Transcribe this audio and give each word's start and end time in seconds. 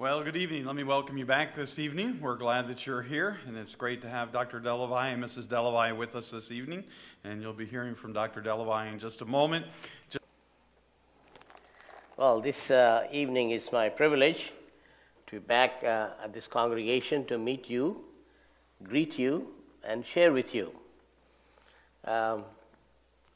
Well, 0.00 0.24
good 0.24 0.38
evening. 0.38 0.64
Let 0.64 0.76
me 0.76 0.82
welcome 0.82 1.18
you 1.18 1.26
back 1.26 1.54
this 1.54 1.78
evening. 1.78 2.20
We're 2.22 2.38
glad 2.38 2.68
that 2.68 2.86
you're 2.86 3.02
here, 3.02 3.36
and 3.46 3.54
it's 3.54 3.74
great 3.74 4.00
to 4.00 4.08
have 4.08 4.32
Dr. 4.32 4.58
Delavai 4.58 5.12
and 5.12 5.22
Mrs. 5.22 5.46
Delavai 5.46 5.94
with 5.94 6.16
us 6.16 6.30
this 6.30 6.50
evening. 6.50 6.84
And 7.22 7.42
you'll 7.42 7.52
be 7.52 7.66
hearing 7.66 7.94
from 7.94 8.14
Dr. 8.14 8.40
Delavai 8.40 8.90
in 8.90 8.98
just 8.98 9.20
a 9.20 9.26
moment. 9.26 9.66
Just 10.08 10.24
well, 12.16 12.40
this 12.40 12.70
uh, 12.70 13.08
evening 13.12 13.50
is 13.50 13.72
my 13.72 13.90
privilege 13.90 14.52
to 15.26 15.32
be 15.32 15.38
back 15.38 15.84
uh, 15.84 16.24
at 16.24 16.32
this 16.32 16.46
congregation 16.46 17.26
to 17.26 17.36
meet 17.36 17.68
you, 17.68 18.02
greet 18.82 19.18
you, 19.18 19.48
and 19.84 20.06
share 20.06 20.32
with 20.32 20.54
you. 20.54 20.72
A 22.04 22.14
um, 22.14 22.44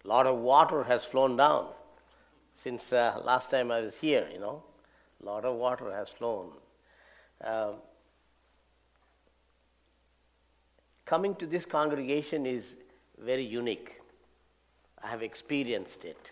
lot 0.02 0.26
of 0.26 0.38
water 0.38 0.82
has 0.84 1.04
flown 1.04 1.36
down 1.36 1.66
since 2.54 2.90
uh, 2.90 3.20
last 3.22 3.50
time 3.50 3.70
I 3.70 3.82
was 3.82 3.98
here, 3.98 4.26
you 4.32 4.40
know. 4.40 4.62
A 5.22 5.26
lot 5.26 5.44
of 5.44 5.56
water 5.56 5.90
has 5.92 6.08
flown. 6.08 6.50
Um, 7.42 7.74
coming 11.04 11.34
to 11.36 11.46
this 11.46 11.66
congregation 11.66 12.46
is 12.46 12.76
very 13.18 13.44
unique. 13.44 14.00
I 15.02 15.08
have 15.08 15.22
experienced 15.22 16.04
it. 16.04 16.30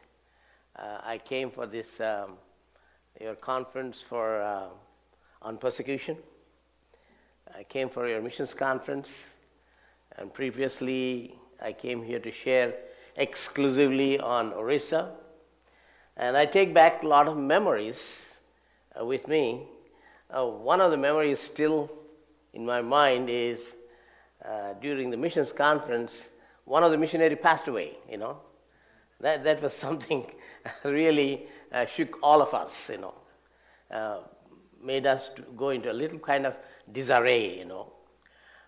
Uh, 0.76 0.98
I 1.04 1.18
came 1.18 1.50
for 1.50 1.66
this 1.66 2.00
um, 2.00 2.32
your 3.20 3.34
conference 3.34 4.00
for 4.00 4.40
uh, 4.40 4.68
on 5.42 5.58
persecution. 5.58 6.16
I 7.54 7.64
came 7.64 7.90
for 7.90 8.08
your 8.08 8.22
missions 8.22 8.54
conference, 8.54 9.10
and 10.16 10.32
previously 10.32 11.34
I 11.60 11.72
came 11.72 12.02
here 12.02 12.18
to 12.20 12.30
share 12.30 12.74
exclusively 13.16 14.18
on 14.18 14.52
Orissa. 14.52 15.10
And 16.16 16.36
I 16.36 16.46
take 16.46 16.72
back 16.72 17.02
a 17.02 17.06
lot 17.06 17.28
of 17.28 17.36
memories 17.36 18.31
uh, 18.98 19.04
with 19.04 19.28
me. 19.28 19.62
Uh, 20.30 20.46
one 20.46 20.80
of 20.80 20.90
the 20.90 20.96
memories 20.96 21.40
still 21.40 21.90
in 22.52 22.64
my 22.64 22.80
mind 22.80 23.28
is 23.28 23.74
uh, 24.44 24.74
during 24.80 25.10
the 25.10 25.16
missions 25.16 25.52
conference, 25.52 26.22
one 26.64 26.82
of 26.82 26.90
the 26.90 26.98
missionary 26.98 27.36
passed 27.36 27.68
away, 27.68 27.92
you 28.10 28.16
know. 28.16 28.38
That, 29.20 29.44
that 29.44 29.62
was 29.62 29.72
something 29.86 30.26
really 30.84 31.46
uh, 31.72 31.86
shook 31.86 32.18
all 32.22 32.42
of 32.42 32.54
us, 32.54 32.90
you 32.90 32.98
know. 32.98 33.14
Uh, 33.90 34.18
made 34.82 35.06
us 35.06 35.30
go 35.56 35.70
into 35.70 35.90
a 35.90 35.94
little 35.94 36.18
kind 36.18 36.46
of 36.46 36.56
disarray, 36.90 37.58
you 37.58 37.64
know. 37.64 37.92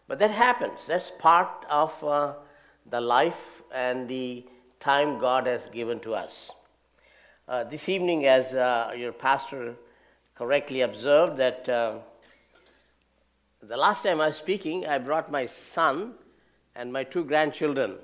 But 0.07 0.19
that 0.19 0.31
happens. 0.31 0.87
That's 0.87 1.11
part 1.11 1.65
of 1.69 2.05
uh, 2.05 2.35
the 2.91 3.01
life 3.01 3.63
and 3.73 4.07
the 4.07 4.45
time 4.81 5.19
God 5.19 5.47
has 5.47 5.67
given 5.67 5.99
to 6.01 6.15
us. 6.15 6.51
Uh, 7.49 7.65
this 7.65 7.89
evening, 7.89 8.27
as 8.27 8.55
uh, 8.55 8.93
your 8.97 9.13
pastor 9.13 9.75
correctly 10.35 10.81
observed, 10.83 11.37
that 11.39 11.69
uh, 11.69 11.99
the 13.63 13.77
last 13.77 14.03
time 14.03 14.21
I 14.21 14.27
was 14.27 14.37
speaking, 14.37 14.87
I 14.87 14.99
brought 14.99 15.31
my 15.31 15.47
son 15.47 16.15
and 16.75 16.93
my 16.93 17.05
two 17.05 17.25
grandchildren, 17.25 17.97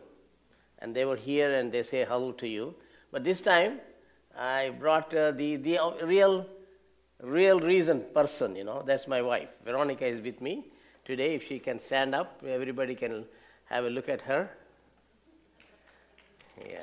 and 0.78 0.94
they 0.94 1.04
were 1.04 1.16
here 1.16 1.52
and 1.54 1.70
they 1.72 1.82
say 1.82 2.04
hello 2.04 2.32
to 2.32 2.48
you. 2.48 2.74
But 3.10 3.24
this 3.24 3.40
time, 3.40 3.80
I 4.38 4.70
brought 4.70 5.12
uh, 5.14 5.32
the, 5.32 5.56
the 5.56 5.78
real 6.02 6.46
real 7.22 7.60
reason 7.60 8.04
person, 8.14 8.56
you 8.56 8.64
know, 8.64 8.82
that's 8.84 9.06
my 9.06 9.22
wife. 9.22 9.48
Veronica 9.64 10.06
is 10.06 10.20
with 10.20 10.40
me 10.40 10.64
today. 11.04 11.34
If 11.34 11.46
she 11.46 11.58
can 11.58 11.78
stand 11.78 12.14
up, 12.14 12.42
everybody 12.46 12.94
can 12.94 13.24
have 13.66 13.84
a 13.84 13.90
look 13.90 14.08
at 14.08 14.22
her. 14.22 14.50
Yeah. 16.66 16.80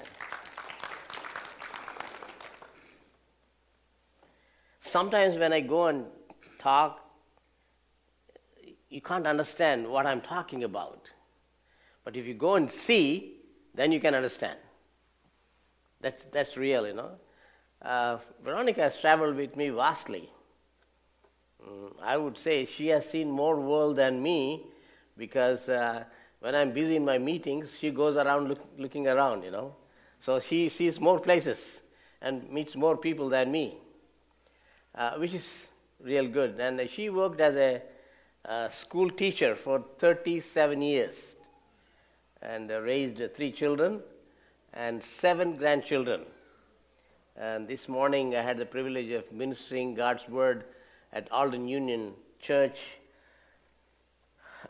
Sometimes 4.87 5.37
when 5.37 5.53
I 5.53 5.59
go 5.59 5.87
and 5.87 6.05
talk, 6.59 7.01
you 8.89 9.01
can't 9.01 9.27
understand 9.27 9.87
what 9.87 10.05
I'm 10.05 10.21
talking 10.21 10.63
about. 10.63 11.11
But 12.03 12.15
if 12.15 12.25
you 12.25 12.33
go 12.33 12.55
and 12.55 12.71
see, 12.71 13.41
then 13.73 13.91
you 13.91 13.99
can 13.99 14.15
understand. 14.15 14.57
That's, 16.01 16.23
that's 16.25 16.55
real, 16.57 16.87
you 16.87 16.93
know. 16.93 17.11
Uh, 17.81 18.17
Veronica 18.43 18.81
has 18.81 18.97
traveled 18.97 19.35
with 19.35 19.55
me 19.55 19.69
vastly. 19.69 20.29
Mm, 21.65 21.93
I 22.01 22.17
would 22.17 22.37
say 22.37 22.65
she 22.65 22.87
has 22.87 23.09
seen 23.09 23.29
more 23.29 23.59
world 23.59 23.97
than 23.97 24.21
me 24.21 24.67
because 25.17 25.69
uh, 25.69 26.03
when 26.39 26.55
I'm 26.55 26.71
busy 26.71 26.95
in 26.95 27.05
my 27.05 27.17
meetings, 27.17 27.77
she 27.77 27.91
goes 27.91 28.15
around 28.15 28.47
look, 28.47 28.59
looking 28.77 29.07
around, 29.07 29.43
you 29.43 29.51
know. 29.51 29.75
So 30.19 30.39
she 30.39 30.69
sees 30.69 30.99
more 30.99 31.19
places 31.19 31.81
and 32.21 32.49
meets 32.49 32.75
more 32.75 32.97
people 32.97 33.29
than 33.29 33.51
me, 33.51 33.77
uh, 34.97 35.11
which 35.13 35.33
is 35.33 35.69
real 36.03 36.27
good. 36.27 36.59
And 36.59 36.89
she 36.89 37.09
worked 37.09 37.39
as 37.39 37.55
a 37.55 37.81
uh, 38.45 38.69
school 38.69 39.09
teacher 39.09 39.55
for 39.55 39.83
37 39.99 40.81
years 40.81 41.35
and 42.41 42.69
raised 42.69 43.21
three 43.35 43.51
children 43.51 44.01
and 44.73 45.03
seven 45.03 45.55
grandchildren. 45.55 46.21
And 47.35 47.67
this 47.67 47.87
morning 47.87 48.35
I 48.35 48.41
had 48.41 48.57
the 48.57 48.65
privilege 48.65 49.11
of 49.11 49.31
ministering 49.31 49.93
God's 49.93 50.27
word 50.27 50.65
at 51.13 51.31
Alden 51.31 51.67
Union 51.67 52.13
Church 52.39 52.97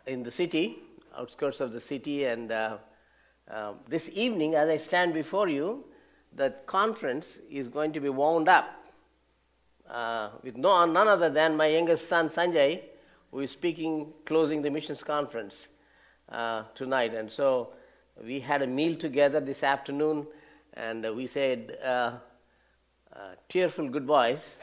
in 0.06 0.24
the 0.24 0.32
city, 0.32 0.80
outskirts 1.18 1.62
of 1.62 1.72
the 1.72 1.80
city. 1.80 2.26
And 2.26 2.52
uh, 2.52 2.78
uh, 3.50 3.74
this 3.88 4.10
evening, 4.14 4.56
as 4.56 4.70
I 4.70 4.78
stand 4.78 5.14
before 5.14 5.48
you, 5.48 5.86
the 6.36 6.54
conference 6.66 7.40
is 7.50 7.68
going 7.68 7.94
to 7.94 8.00
be 8.00 8.10
wound 8.10 8.50
up 8.50 8.87
uh, 9.90 10.30
with 10.44 10.58
no, 10.58 10.86
none 10.86 11.08
other 11.08 11.30
than 11.30 11.56
my 11.56 11.68
youngest 11.68 12.08
son 12.08 12.30
Sanjay, 12.30 12.82
who 13.32 13.40
is 13.40 13.52
speaking, 13.52 14.14
closing 14.26 14.62
the 14.62 14.70
missions 14.70 15.04
conference 15.04 15.68
uh, 16.30 16.64
tonight. 16.76 17.14
And 17.14 17.32
so 17.32 17.74
we 18.24 18.40
had 18.40 18.62
a 18.62 18.68
meal 18.68 18.96
together 18.96 19.40
this 19.40 19.64
afternoon, 19.64 20.28
and 20.74 21.16
we 21.16 21.28
said, 21.28 21.78
uh, 21.84 22.12
uh, 23.18 23.34
tearful 23.50 23.90
goodbyes 23.90 24.60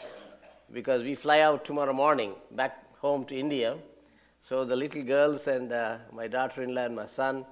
because 0.73 1.03
we 1.03 1.15
fly 1.15 1.41
out 1.41 1.65
tomorrow 1.65 1.93
morning 1.93 2.35
back 2.53 2.85
home 3.01 3.25
to 3.25 3.37
India. 3.37 3.77
So 4.41 4.65
the 4.65 4.77
little 4.77 5.03
girls 5.03 5.49
and 5.49 5.73
uh, 5.73 5.97
my 6.13 6.29
daughter-in-law 6.29 6.85
and 6.85 6.95
my 6.95 7.07
son 7.07 7.45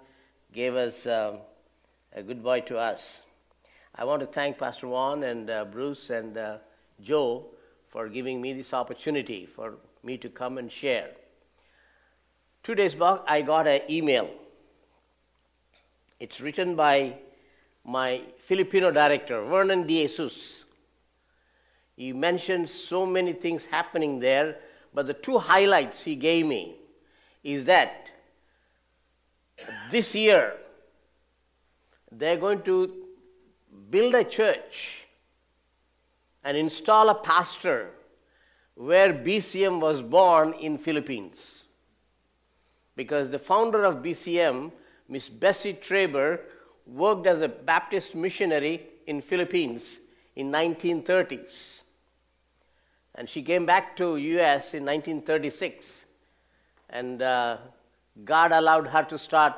gave 0.53 0.77
us 0.77 1.06
um, 1.06 1.38
a 2.15 2.22
goodbye 2.22 2.61
to 2.61 2.78
us. 2.78 3.22
I 3.97 4.05
want 4.05 4.21
to 4.21 4.27
thank 4.27 4.59
Pastor 4.59 4.88
Juan 4.88 5.25
and 5.25 5.50
uh, 5.50 5.65
Bruce 5.65 6.11
and 6.11 6.37
uh, 6.37 6.59
Joe 7.00 7.47
for 7.92 8.08
giving 8.08 8.41
me 8.41 8.54
this 8.54 8.72
opportunity 8.72 9.44
for 9.44 9.75
me 10.03 10.16
to 10.16 10.30
come 10.30 10.56
and 10.56 10.72
share. 10.72 11.10
Two 12.62 12.75
days 12.75 12.94
back, 12.94 13.20
I 13.26 13.42
got 13.42 13.66
an 13.66 13.82
email. 13.91 14.30
It's 16.19 16.41
written 16.41 16.75
by 16.75 17.19
my 17.84 18.22
Filipino 18.38 18.91
director, 18.91 19.44
Vernon 19.44 19.86
De 19.86 20.02
Jesus. 20.02 20.64
He 21.94 22.14
mentioned 22.14 22.70
so 22.70 23.04
many 23.04 23.34
things 23.34 23.66
happening 23.66 24.20
there, 24.20 24.56
but 24.94 25.06
the 25.06 25.14
two 25.14 25.36
highlights 25.36 26.02
he 26.02 26.14
gave 26.14 26.47
me 26.47 26.76
is 27.44 27.66
that 27.66 28.10
this 29.91 30.14
year 30.14 30.54
they're 32.10 32.38
going 32.38 32.62
to 32.62 32.91
build 33.91 34.14
a 34.14 34.25
church 34.25 35.01
and 36.44 36.56
install 36.56 37.08
a 37.08 37.14
pastor 37.14 37.91
where 38.75 39.12
BCM 39.12 39.80
was 39.80 40.03
born 40.03 40.54
in 40.54 40.78
Philippines. 40.78 41.64
Because 42.97 43.30
the 43.30 43.38
founder 43.38 43.84
of 43.84 43.97
BCM, 43.97 44.72
Miss 45.08 45.28
Bessie 45.28 45.75
Traber, 45.75 46.41
worked 46.86 47.26
as 47.26 47.41
a 47.41 47.48
Baptist 47.48 48.14
missionary 48.14 48.82
in 49.06 49.20
Philippines 49.20 50.00
in 50.36 50.50
1930s. 50.50 51.82
And 53.14 53.28
she 53.28 53.42
came 53.42 53.66
back 53.66 53.97
to 53.98 54.16
U.S. 54.16 54.75
in 54.75 54.84
1936, 54.84 56.06
and 56.88 57.20
uh, 57.20 57.58
God 58.25 58.52
allowed 58.52 58.87
her 58.88 59.02
to 59.05 59.19
start 59.19 59.55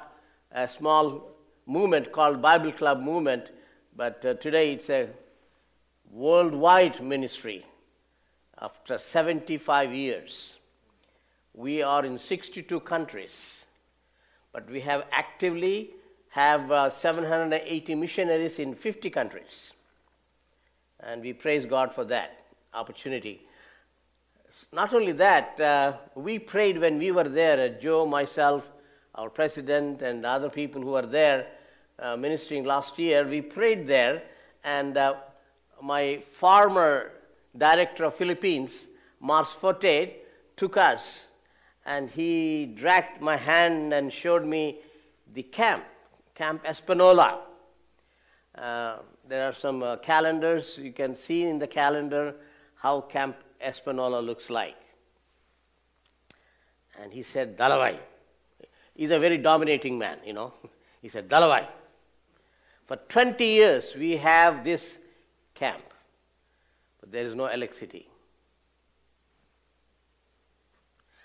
a 0.50 0.67
small 0.67 1.31
movement 1.67 2.12
called 2.12 2.43
Bible 2.43 2.73
Club 2.73 3.00
Movement, 3.00 3.50
but 3.97 4.25
uh, 4.25 4.35
today 4.35 4.73
it's 4.73 4.91
a 4.91 5.09
worldwide 6.14 7.02
ministry. 7.02 7.66
After 8.61 8.99
75 8.99 9.93
years, 9.93 10.55
we 11.52 11.82
are 11.82 12.05
in 12.05 12.16
62 12.19 12.81
countries, 12.81 13.64
but 14.52 14.70
we 14.70 14.81
have 14.81 15.05
actively 15.11 15.90
have 16.31 16.70
uh, 16.70 16.88
780 16.88 17.94
missionaries 17.96 18.58
in 18.58 18.75
50 18.75 19.11
countries, 19.11 19.72
and 21.00 21.20
we 21.20 21.32
praise 21.32 21.66
God 21.66 21.93
for 21.93 22.05
that 22.05 22.44
opportunity. 22.72 23.43
Not 24.72 24.94
only 24.94 25.12
that, 25.12 25.61
uh, 25.61 25.96
we 26.14 26.38
prayed 26.38 26.78
when 26.78 26.99
we 26.99 27.11
were 27.11 27.28
there, 27.28 27.61
uh, 27.61 27.81
Joe, 27.81 28.06
myself, 28.06 28.70
our 29.16 29.28
president, 29.28 30.02
and 30.02 30.25
other 30.25 30.49
people 30.49 30.81
who 30.81 30.90
were 30.90 31.06
there 31.06 31.49
uh, 31.99 32.16
ministering 32.16 32.64
last 32.64 32.99
year. 33.00 33.26
We 33.26 33.40
prayed 33.40 33.87
there, 33.87 34.22
and 34.62 34.96
uh, 34.96 35.14
my 35.85 36.19
former 36.31 37.13
director 37.55 38.05
of 38.05 38.15
Philippines, 38.15 38.87
Mars 39.21 39.51
Forte, 39.51 40.15
took 40.57 40.79
us 40.79 41.27
and 41.85 42.09
he 42.09 42.65
dragged 42.75 43.21
my 43.21 43.37
hand 43.37 43.93
and 43.93 44.11
showed 44.11 44.47
me 44.47 44.79
the 45.35 45.43
camp, 45.43 45.85
Camp 46.35 46.65
Espanola. 46.65 47.41
Uh, 48.55 48.97
there 49.29 49.47
are 49.47 49.53
some 49.53 49.83
uh, 49.83 49.97
calendars. 49.97 50.79
You 50.79 50.93
can 50.93 51.15
see 51.15 51.43
in 51.43 51.59
the 51.59 51.67
calendar 51.67 52.35
how 52.77 53.03
Camp 53.03 53.37
Espanola 53.61 54.21
looks 54.21 54.49
like. 54.49 54.77
And 56.99 57.13
he 57.13 57.23
said, 57.23 57.59
Dalavai. 57.59 57.99
He's 58.95 59.11
a 59.11 59.19
very 59.19 59.37
dominating 59.37 59.99
man, 59.99 60.19
you 60.25 60.33
know. 60.33 60.55
He 61.03 61.11
said, 61.11 61.29
Dalavai. 61.29 61.67
For 62.87 62.97
20 62.97 63.45
years 63.45 63.95
we 63.95 64.17
have 64.17 64.65
this 64.65 64.99
camp, 65.64 65.84
but 67.00 67.11
there 67.11 67.25
is 67.25 67.34
no 67.34 67.46
electricity. 67.46 68.06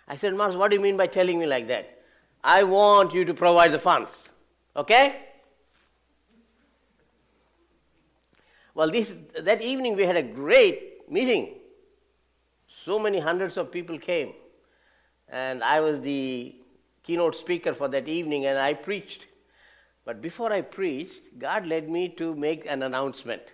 I 0.07 0.15
said, 0.15 0.33
Mars, 0.33 0.55
what 0.55 0.69
do 0.71 0.75
you 0.77 0.81
mean 0.81 0.97
by 0.97 1.07
telling 1.07 1.37
me 1.39 1.45
like 1.45 1.67
that? 1.67 1.85
I 2.43 2.63
want 2.63 3.13
you 3.13 3.25
to 3.25 3.33
provide 3.33 3.71
the 3.71 3.79
funds. 3.79 4.29
Okay? 4.75 5.05
Well, 8.73 8.89
this, 8.89 9.13
that 9.37 9.61
evening 9.61 9.95
we 9.95 10.03
had 10.03 10.15
a 10.15 10.23
great 10.23 11.11
meeting. 11.11 11.55
So 12.67 12.97
many 12.97 13.19
hundreds 13.19 13.57
of 13.57 13.71
people 13.71 13.99
came. 13.99 14.33
And 15.27 15.63
I 15.63 15.81
was 15.81 16.01
the 16.01 16.55
keynote 17.03 17.35
speaker 17.35 17.73
for 17.73 17.87
that 17.89 18.07
evening 18.07 18.45
and 18.45 18.57
I 18.57 18.73
preached. 18.73 19.27
But 20.05 20.21
before 20.21 20.51
I 20.51 20.61
preached, 20.61 21.37
God 21.37 21.67
led 21.67 21.89
me 21.89 22.09
to 22.21 22.33
make 22.33 22.65
an 22.65 22.83
announcement. 22.83 23.53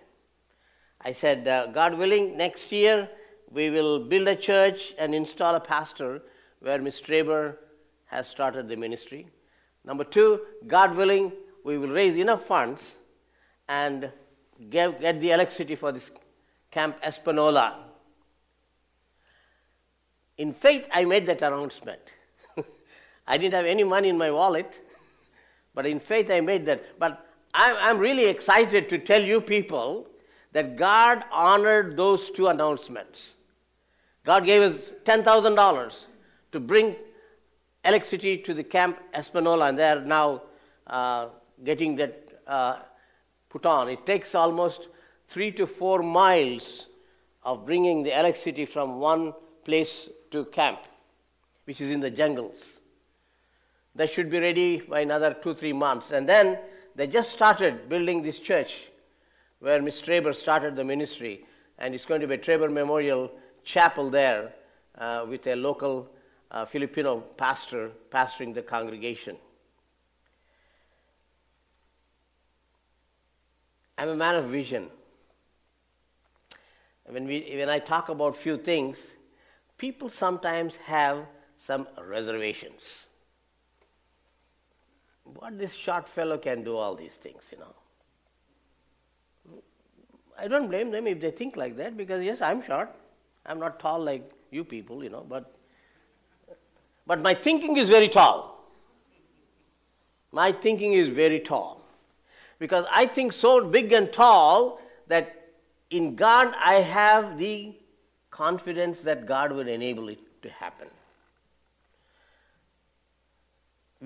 I 1.06 1.12
said, 1.12 1.46
uh, 1.46 1.68
God 1.68 1.94
willing, 1.94 2.36
next 2.36 2.72
year 2.72 3.08
we 3.52 3.70
will 3.70 4.00
build 4.00 4.26
a 4.26 4.34
church 4.34 4.92
and 4.98 5.14
install 5.14 5.54
a 5.54 5.60
pastor 5.60 6.20
where 6.58 6.82
Ms. 6.82 7.00
Traber 7.00 7.58
has 8.06 8.26
started 8.26 8.66
the 8.66 8.74
ministry. 8.74 9.28
Number 9.84 10.02
two, 10.02 10.40
God 10.66 10.96
willing, 10.96 11.30
we 11.64 11.78
will 11.78 11.90
raise 11.90 12.16
enough 12.16 12.44
funds 12.44 12.96
and 13.68 14.10
get, 14.68 14.98
the 15.20 15.30
electricity 15.30 15.76
for 15.76 15.92
this 15.92 16.10
Camp 16.72 16.96
Espanola. 17.04 17.84
In 20.38 20.52
faith, 20.52 20.88
I 20.92 21.04
made 21.04 21.26
that 21.26 21.40
announcement. 21.40 22.14
I 23.28 23.38
didn't 23.38 23.54
have 23.54 23.64
any 23.64 23.84
money 23.84 24.08
in 24.08 24.18
my 24.18 24.32
wallet, 24.32 24.82
but 25.72 25.86
in 25.86 26.00
faith, 26.00 26.32
I 26.32 26.40
made 26.40 26.66
that. 26.66 26.98
But 26.98 27.24
I'm, 27.54 27.76
I'm 27.78 27.98
really 27.98 28.24
excited 28.24 28.88
to 28.88 28.98
tell 28.98 29.22
you 29.22 29.40
people 29.40 30.08
that 30.56 30.74
God 30.74 31.22
honored 31.30 31.98
those 31.98 32.30
two 32.30 32.46
announcements. 32.46 33.34
God 34.24 34.46
gave 34.46 34.62
us 34.62 34.90
$10,000 35.04 36.06
to 36.52 36.60
bring 36.60 36.96
electricity 37.84 38.38
to 38.38 38.54
the 38.54 38.64
Camp 38.64 38.98
Espanola, 39.14 39.66
and 39.68 39.78
they 39.78 39.86
are 39.86 40.00
now 40.00 40.40
uh, 40.86 41.28
getting 41.62 41.94
that 41.96 42.40
uh, 42.46 42.78
put 43.50 43.66
on. 43.66 43.90
It 43.90 44.06
takes 44.06 44.34
almost 44.34 44.88
three 45.28 45.52
to 45.52 45.66
four 45.66 46.02
miles 46.02 46.86
of 47.42 47.66
bringing 47.66 48.02
the 48.02 48.18
electricity 48.18 48.64
from 48.64 48.98
one 48.98 49.34
place 49.62 50.08
to 50.30 50.46
camp, 50.46 50.78
which 51.66 51.82
is 51.82 51.90
in 51.90 52.00
the 52.00 52.10
jungles. 52.10 52.80
That 53.94 54.10
should 54.10 54.30
be 54.30 54.38
ready 54.38 54.78
by 54.78 55.00
another 55.00 55.34
two, 55.34 55.52
three 55.52 55.74
months. 55.74 56.12
And 56.12 56.26
then 56.26 56.58
they 56.94 57.06
just 57.08 57.30
started 57.30 57.90
building 57.90 58.22
this 58.22 58.38
church 58.38 58.90
where 59.60 59.80
Miss 59.82 60.00
Traber 60.00 60.34
started 60.34 60.76
the 60.76 60.84
ministry, 60.84 61.46
and 61.78 61.94
it's 61.94 62.06
going 62.06 62.20
to 62.20 62.26
be 62.26 62.34
a 62.34 62.38
Traber 62.38 62.72
Memorial 62.72 63.30
Chapel 63.64 64.10
there 64.10 64.52
uh, 64.98 65.24
with 65.28 65.46
a 65.46 65.56
local 65.56 66.10
uh, 66.50 66.64
Filipino 66.64 67.20
pastor 67.20 67.90
pastoring 68.10 68.54
the 68.54 68.62
congregation. 68.62 69.36
I'm 73.98 74.10
a 74.10 74.16
man 74.16 74.34
of 74.34 74.46
vision. 74.46 74.88
When, 77.06 77.26
we, 77.26 77.54
when 77.56 77.68
I 77.68 77.78
talk 77.78 78.08
about 78.08 78.36
few 78.36 78.58
things, 78.58 78.98
people 79.78 80.08
sometimes 80.10 80.76
have 80.76 81.26
some 81.56 81.86
reservations. 82.04 83.06
What 85.24 85.58
this 85.58 85.72
short 85.74 86.08
fellow 86.08 86.38
can 86.38 86.62
do 86.62 86.76
all 86.76 86.94
these 86.94 87.14
things, 87.14 87.48
you 87.50 87.58
know. 87.58 87.74
I 90.38 90.48
don't 90.48 90.68
blame 90.68 90.90
them 90.90 91.06
if 91.06 91.20
they 91.20 91.30
think 91.30 91.56
like 91.56 91.76
that 91.76 91.96
because 91.96 92.22
yes, 92.22 92.40
I'm 92.40 92.62
short. 92.62 92.90
I'm 93.44 93.58
not 93.58 93.78
tall 93.78 94.02
like 94.02 94.30
you 94.50 94.64
people, 94.64 95.02
you 95.02 95.10
know, 95.10 95.24
but 95.28 95.52
but 97.06 97.22
my 97.22 97.34
thinking 97.34 97.76
is 97.76 97.88
very 97.88 98.08
tall. 98.08 98.64
My 100.32 100.52
thinking 100.52 100.92
is 100.92 101.08
very 101.08 101.40
tall. 101.40 101.82
Because 102.58 102.84
I 102.90 103.06
think 103.06 103.32
so 103.32 103.64
big 103.64 103.92
and 103.92 104.12
tall 104.12 104.80
that 105.08 105.52
in 105.90 106.16
God 106.16 106.54
I 106.58 106.74
have 106.74 107.38
the 107.38 107.74
confidence 108.30 109.00
that 109.02 109.26
God 109.26 109.52
will 109.52 109.68
enable 109.68 110.08
it 110.08 110.18
to 110.42 110.50
happen. 110.50 110.88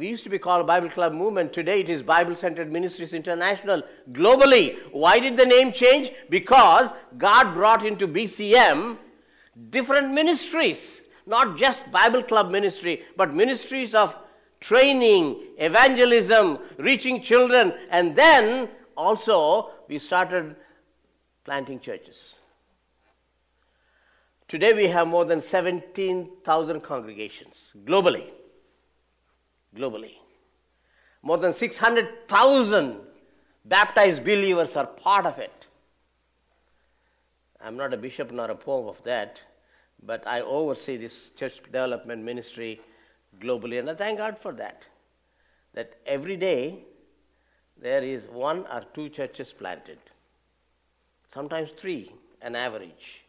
We 0.00 0.08
used 0.08 0.24
to 0.24 0.30
be 0.30 0.38
called 0.38 0.66
Bible 0.66 0.88
Club 0.88 1.12
Movement. 1.12 1.52
Today 1.52 1.80
it 1.80 1.90
is 1.90 2.02
Bible 2.02 2.34
Centered 2.34 2.72
Ministries 2.72 3.12
International 3.12 3.82
globally. 4.12 4.78
Why 4.92 5.20
did 5.20 5.36
the 5.36 5.44
name 5.44 5.72
change? 5.72 6.10
Because 6.30 6.90
God 7.18 7.52
brought 7.52 7.84
into 7.84 8.08
BCM 8.08 8.96
different 9.68 10.10
ministries 10.10 11.02
not 11.26 11.58
just 11.58 11.90
Bible 11.90 12.22
club 12.22 12.50
ministry, 12.50 13.02
but 13.14 13.34
ministries 13.34 13.94
of 13.94 14.16
training, 14.58 15.36
evangelism, 15.58 16.58
reaching 16.78 17.20
children, 17.20 17.74
and 17.90 18.16
then 18.16 18.70
also 18.96 19.68
we 19.86 19.98
started 19.98 20.56
planting 21.44 21.78
churches. 21.78 22.36
Today 24.48 24.72
we 24.72 24.88
have 24.88 25.06
more 25.06 25.26
than 25.26 25.42
17,000 25.42 26.80
congregations 26.80 27.72
globally. 27.84 28.30
Globally. 29.76 30.14
More 31.22 31.38
than 31.38 31.52
600,000 31.52 33.00
baptized 33.64 34.24
believers 34.24 34.76
are 34.76 34.86
part 34.86 35.26
of 35.26 35.38
it. 35.38 35.66
I'm 37.60 37.76
not 37.76 37.92
a 37.92 37.96
bishop 37.96 38.30
nor 38.30 38.50
a 38.50 38.54
pope 38.54 38.88
of 38.88 39.02
that, 39.04 39.42
but 40.02 40.26
I 40.26 40.40
oversee 40.40 40.96
this 40.96 41.30
church 41.30 41.62
development 41.62 42.24
ministry 42.24 42.80
globally, 43.38 43.78
and 43.78 43.90
I 43.90 43.94
thank 43.94 44.18
God 44.18 44.38
for 44.38 44.52
that. 44.52 44.86
That 45.74 45.94
every 46.06 46.36
day 46.36 46.84
there 47.76 48.02
is 48.02 48.24
one 48.28 48.66
or 48.72 48.84
two 48.94 49.08
churches 49.08 49.52
planted, 49.52 49.98
sometimes 51.28 51.70
three, 51.76 52.12
an 52.40 52.56
average. 52.56 53.24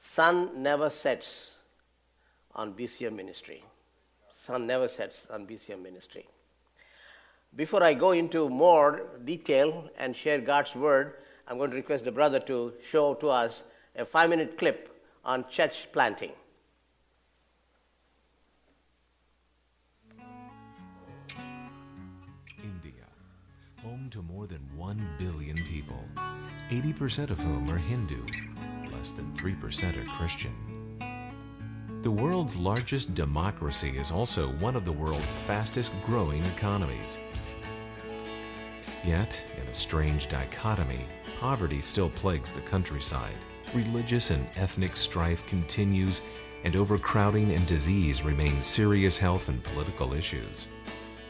Sun 0.00 0.62
never 0.62 0.90
sets 0.90 1.56
on 2.54 2.74
BCM 2.74 3.16
ministry. 3.16 3.64
Sun 4.44 4.66
never 4.66 4.88
sets 4.88 5.26
on 5.30 5.46
BCM 5.46 5.82
ministry. 5.82 6.26
Before 7.56 7.82
I 7.82 7.94
go 7.94 8.10
into 8.12 8.50
more 8.50 9.06
detail 9.24 9.88
and 9.96 10.14
share 10.14 10.38
God's 10.38 10.74
word, 10.74 11.14
I'm 11.48 11.56
going 11.56 11.70
to 11.70 11.76
request 11.76 12.04
the 12.04 12.12
brother 12.12 12.40
to 12.40 12.74
show 12.84 13.14
to 13.14 13.30
us 13.30 13.64
a 13.96 14.04
five 14.04 14.28
minute 14.28 14.58
clip 14.58 15.02
on 15.24 15.48
church 15.48 15.88
planting. 15.92 16.32
India, 22.62 23.06
home 23.82 24.10
to 24.10 24.20
more 24.20 24.46
than 24.46 24.60
1 24.76 25.08
billion 25.18 25.56
people, 25.56 26.04
80% 26.70 27.30
of 27.30 27.40
whom 27.40 27.70
are 27.70 27.78
Hindu, 27.78 28.20
less 28.92 29.12
than 29.12 29.32
3% 29.32 29.96
are 29.96 30.08
Christian. 30.18 30.73
The 32.04 32.10
world's 32.10 32.54
largest 32.54 33.14
democracy 33.14 33.96
is 33.96 34.10
also 34.10 34.50
one 34.56 34.76
of 34.76 34.84
the 34.84 34.92
world's 34.92 35.24
fastest 35.24 35.90
growing 36.04 36.44
economies. 36.44 37.18
Yet, 39.02 39.42
in 39.58 39.66
a 39.66 39.74
strange 39.74 40.28
dichotomy, 40.28 41.06
poverty 41.40 41.80
still 41.80 42.10
plagues 42.10 42.52
the 42.52 42.60
countryside 42.60 43.32
religious 43.72 44.28
and 44.28 44.46
ethnic 44.56 44.96
strife 44.96 45.46
continues, 45.46 46.20
and 46.64 46.76
overcrowding 46.76 47.50
and 47.52 47.66
disease 47.66 48.22
remain 48.22 48.60
serious 48.60 49.16
health 49.16 49.48
and 49.48 49.62
political 49.62 50.12
issues. 50.12 50.68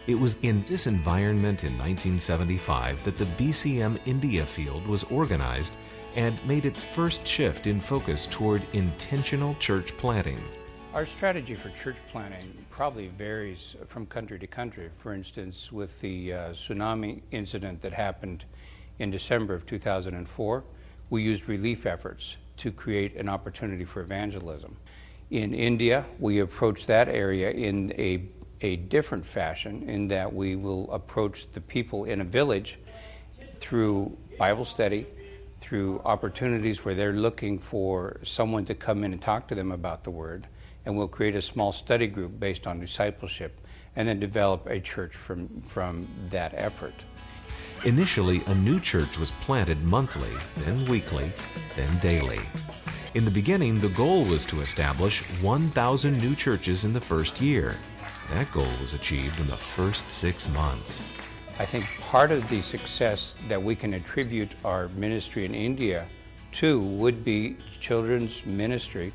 It 0.09 0.19
was 0.19 0.38
in 0.43 0.64
this 0.69 0.88
environment 0.88 1.62
in 1.62 1.78
1975 1.78 3.04
that 3.04 3.16
the 3.16 3.26
BCM 3.40 4.00
India 4.07 4.45
field 4.45 4.85
was 4.88 5.04
organized 5.04 5.76
and 6.16 6.37
made 6.49 6.64
its 6.64 6.83
first 6.83 7.25
shift 7.25 7.69
in 7.69 7.78
focus 7.78 8.26
toward 8.26 8.61
intentional 8.73 9.54
church 9.61 9.97
planting. 9.97 10.43
Our 10.94 11.06
strategy 11.06 11.56
for 11.56 11.70
church 11.70 11.96
planting 12.12 12.52
probably 12.70 13.08
varies 13.08 13.74
from 13.88 14.06
country 14.06 14.38
to 14.38 14.46
country. 14.46 14.90
For 14.94 15.12
instance, 15.12 15.72
with 15.72 16.00
the 16.00 16.32
uh, 16.32 16.38
tsunami 16.50 17.22
incident 17.32 17.82
that 17.82 17.90
happened 17.90 18.44
in 19.00 19.10
December 19.10 19.54
of 19.54 19.66
2004, 19.66 20.62
we 21.10 21.20
used 21.20 21.48
relief 21.48 21.84
efforts 21.84 22.36
to 22.58 22.70
create 22.70 23.16
an 23.16 23.28
opportunity 23.28 23.84
for 23.84 24.02
evangelism. 24.02 24.76
In 25.32 25.52
India, 25.52 26.04
we 26.20 26.38
approach 26.38 26.86
that 26.86 27.08
area 27.08 27.50
in 27.50 27.92
a, 27.98 28.22
a 28.60 28.76
different 28.76 29.26
fashion, 29.26 29.88
in 29.88 30.06
that 30.08 30.32
we 30.32 30.54
will 30.54 30.88
approach 30.92 31.50
the 31.50 31.60
people 31.60 32.04
in 32.04 32.20
a 32.20 32.24
village 32.24 32.78
through 33.58 34.16
Bible 34.38 34.64
study, 34.64 35.08
through 35.60 36.00
opportunities 36.04 36.84
where 36.84 36.94
they're 36.94 37.12
looking 37.12 37.58
for 37.58 38.20
someone 38.22 38.64
to 38.66 38.76
come 38.76 39.02
in 39.02 39.12
and 39.12 39.20
talk 39.20 39.48
to 39.48 39.56
them 39.56 39.72
about 39.72 40.04
the 40.04 40.10
Word, 40.12 40.46
and 40.85 40.97
we'll 40.97 41.09
create 41.09 41.35
a 41.35 41.43
small 41.43 41.73
study 41.73 42.07
group 42.07 42.38
based 42.38 42.67
on 42.67 42.81
discipleship, 42.81 43.61
and 43.97 44.07
then 44.07 44.21
develop 44.21 44.67
a 44.67 44.81
church 44.81 45.14
from, 45.14 45.49
from 45.62 46.07
that 46.31 46.53
effort. 46.55 46.95
Initially, 47.85 48.43
a 48.47 48.55
new 48.55 48.81
church 48.81 49.19
was 49.19 49.31
planted 49.31 49.83
monthly, 49.85 50.33
then 50.64 50.85
weekly, 50.87 51.31
then 51.76 51.99
daily. 51.99 52.41
In 53.14 53.25
the 53.25 53.31
beginning, 53.31 53.79
the 53.79 53.91
goal 53.91 54.25
was 54.25 54.45
to 54.47 54.61
establish 54.61 55.21
1,000 55.41 56.19
new 56.19 56.35
churches 56.35 56.85
in 56.85 56.93
the 56.93 57.00
first 57.00 57.41
year. 57.41 57.76
That 58.31 58.50
goal 58.50 58.67
was 58.81 58.95
achieved 58.95 59.38
in 59.38 59.47
the 59.47 59.57
first 59.57 60.11
six 60.11 60.49
months. 60.49 61.00
I 61.59 61.67
think 61.67 61.85
part 62.00 62.33
of 62.33 62.49
the 62.49 62.61
success 62.62 63.37
that 63.47 63.62
we 63.62 63.76
can 63.76 63.95
attribute 63.95 64.50
our 64.64 64.88
ministry 64.88 65.45
in 65.45 65.55
India 65.55 66.07
to 66.53 66.81
would 66.81 67.25
be 67.25 67.57
children's 67.81 68.45
ministry 68.47 69.12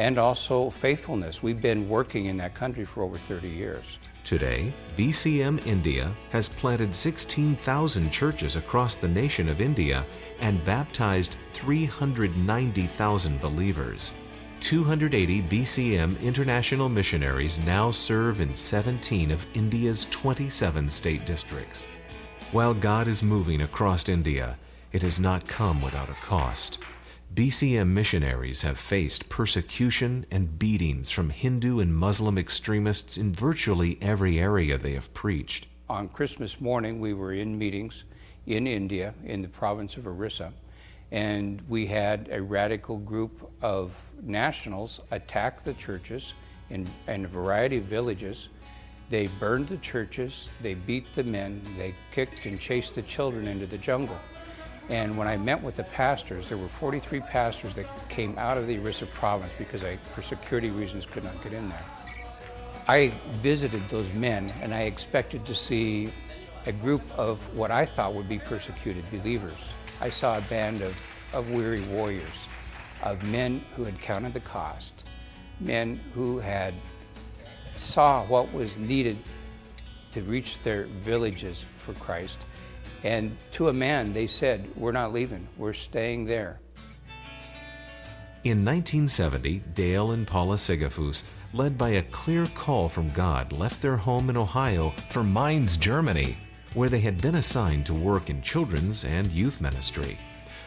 and 0.00 0.16
also 0.16 0.70
faithfulness. 0.70 1.42
We've 1.42 1.60
been 1.60 1.86
working 1.86 2.24
in 2.24 2.38
that 2.38 2.54
country 2.54 2.86
for 2.86 3.02
over 3.02 3.18
30 3.18 3.48
years. 3.48 3.98
Today, 4.24 4.72
BCM 4.96 5.66
India 5.66 6.10
has 6.30 6.48
planted 6.48 6.94
16,000 6.94 8.10
churches 8.10 8.56
across 8.56 8.96
the 8.96 9.08
nation 9.08 9.46
of 9.50 9.60
India 9.60 10.02
and 10.40 10.64
baptized 10.64 11.36
390,000 11.52 13.40
believers. 13.42 14.14
280 14.60 15.42
BCM 15.42 16.18
international 16.22 16.88
missionaries 16.88 17.58
now 17.66 17.90
serve 17.90 18.40
in 18.40 18.54
17 18.54 19.30
of 19.30 19.44
India's 19.54 20.06
27 20.06 20.88
state 20.88 21.26
districts. 21.26 21.86
While 22.52 22.72
God 22.72 23.06
is 23.06 23.22
moving 23.22 23.60
across 23.60 24.08
India, 24.08 24.56
it 24.92 25.02
has 25.02 25.20
not 25.20 25.46
come 25.46 25.82
without 25.82 26.08
a 26.08 26.14
cost. 26.14 26.78
BCM 27.32 27.90
missionaries 27.90 28.62
have 28.62 28.76
faced 28.76 29.28
persecution 29.28 30.26
and 30.32 30.58
beatings 30.58 31.12
from 31.12 31.30
Hindu 31.30 31.78
and 31.78 31.94
Muslim 31.94 32.36
extremists 32.36 33.16
in 33.16 33.32
virtually 33.32 33.98
every 34.02 34.40
area 34.40 34.76
they 34.76 34.94
have 34.94 35.14
preached. 35.14 35.68
On 35.88 36.08
Christmas 36.08 36.60
morning, 36.60 36.98
we 36.98 37.14
were 37.14 37.32
in 37.32 37.56
meetings 37.56 38.02
in 38.48 38.66
India, 38.66 39.14
in 39.24 39.42
the 39.42 39.48
province 39.48 39.96
of 39.96 40.08
Orissa, 40.08 40.52
and 41.12 41.62
we 41.68 41.86
had 41.86 42.28
a 42.32 42.42
radical 42.42 42.98
group 42.98 43.48
of 43.62 43.96
nationals 44.20 44.98
attack 45.12 45.62
the 45.62 45.74
churches 45.74 46.34
in, 46.68 46.84
in 47.06 47.24
a 47.24 47.28
variety 47.28 47.76
of 47.76 47.84
villages. 47.84 48.48
They 49.08 49.28
burned 49.38 49.68
the 49.68 49.76
churches, 49.76 50.48
they 50.62 50.74
beat 50.74 51.06
the 51.14 51.22
men, 51.22 51.62
they 51.78 51.94
kicked 52.10 52.46
and 52.46 52.58
chased 52.58 52.96
the 52.96 53.02
children 53.02 53.46
into 53.46 53.66
the 53.66 53.78
jungle. 53.78 54.18
And 54.90 55.16
when 55.16 55.28
I 55.28 55.36
met 55.36 55.62
with 55.62 55.76
the 55.76 55.84
pastors, 55.84 56.48
there 56.48 56.58
were 56.58 56.66
43 56.66 57.20
pastors 57.20 57.74
that 57.74 57.86
came 58.08 58.36
out 58.36 58.58
of 58.58 58.66
the 58.66 58.76
Orissa 58.80 59.06
province 59.06 59.52
because 59.56 59.84
I, 59.84 59.96
for 59.96 60.20
security 60.20 60.70
reasons, 60.70 61.06
could 61.06 61.22
not 61.22 61.40
get 61.44 61.52
in 61.52 61.68
there. 61.68 61.84
I 62.88 63.12
visited 63.34 63.88
those 63.88 64.12
men 64.14 64.52
and 64.60 64.74
I 64.74 64.82
expected 64.82 65.46
to 65.46 65.54
see 65.54 66.10
a 66.66 66.72
group 66.72 67.02
of 67.16 67.56
what 67.56 67.70
I 67.70 67.86
thought 67.86 68.14
would 68.14 68.28
be 68.28 68.40
persecuted 68.40 69.08
believers. 69.12 69.56
I 70.00 70.10
saw 70.10 70.38
a 70.38 70.42
band 70.42 70.80
of, 70.80 71.00
of 71.32 71.50
weary 71.50 71.82
warriors, 71.84 72.48
of 73.04 73.22
men 73.30 73.64
who 73.76 73.84
had 73.84 74.00
counted 74.00 74.34
the 74.34 74.40
cost, 74.40 75.04
men 75.60 76.00
who 76.14 76.40
had 76.40 76.74
saw 77.76 78.24
what 78.24 78.52
was 78.52 78.76
needed 78.76 79.18
to 80.10 80.22
reach 80.22 80.60
their 80.64 80.84
villages 80.84 81.64
for 81.78 81.92
Christ. 81.94 82.44
And 83.02 83.36
to 83.52 83.68
a 83.68 83.72
man, 83.72 84.12
they 84.12 84.26
said, 84.26 84.66
We're 84.76 84.92
not 84.92 85.12
leaving, 85.12 85.48
we're 85.56 85.72
staying 85.72 86.26
there. 86.26 86.60
In 88.42 88.64
1970, 88.64 89.62
Dale 89.74 90.12
and 90.12 90.26
Paula 90.26 90.56
Sigafus, 90.56 91.24
led 91.52 91.76
by 91.76 91.90
a 91.90 92.02
clear 92.02 92.46
call 92.46 92.88
from 92.88 93.10
God, 93.10 93.52
left 93.52 93.82
their 93.82 93.96
home 93.96 94.30
in 94.30 94.36
Ohio 94.36 94.90
for 95.10 95.22
Mainz, 95.22 95.76
Germany, 95.76 96.36
where 96.74 96.88
they 96.88 97.00
had 97.00 97.20
been 97.20 97.34
assigned 97.34 97.84
to 97.86 97.94
work 97.94 98.30
in 98.30 98.40
children's 98.40 99.04
and 99.04 99.26
youth 99.30 99.60
ministry. 99.60 100.16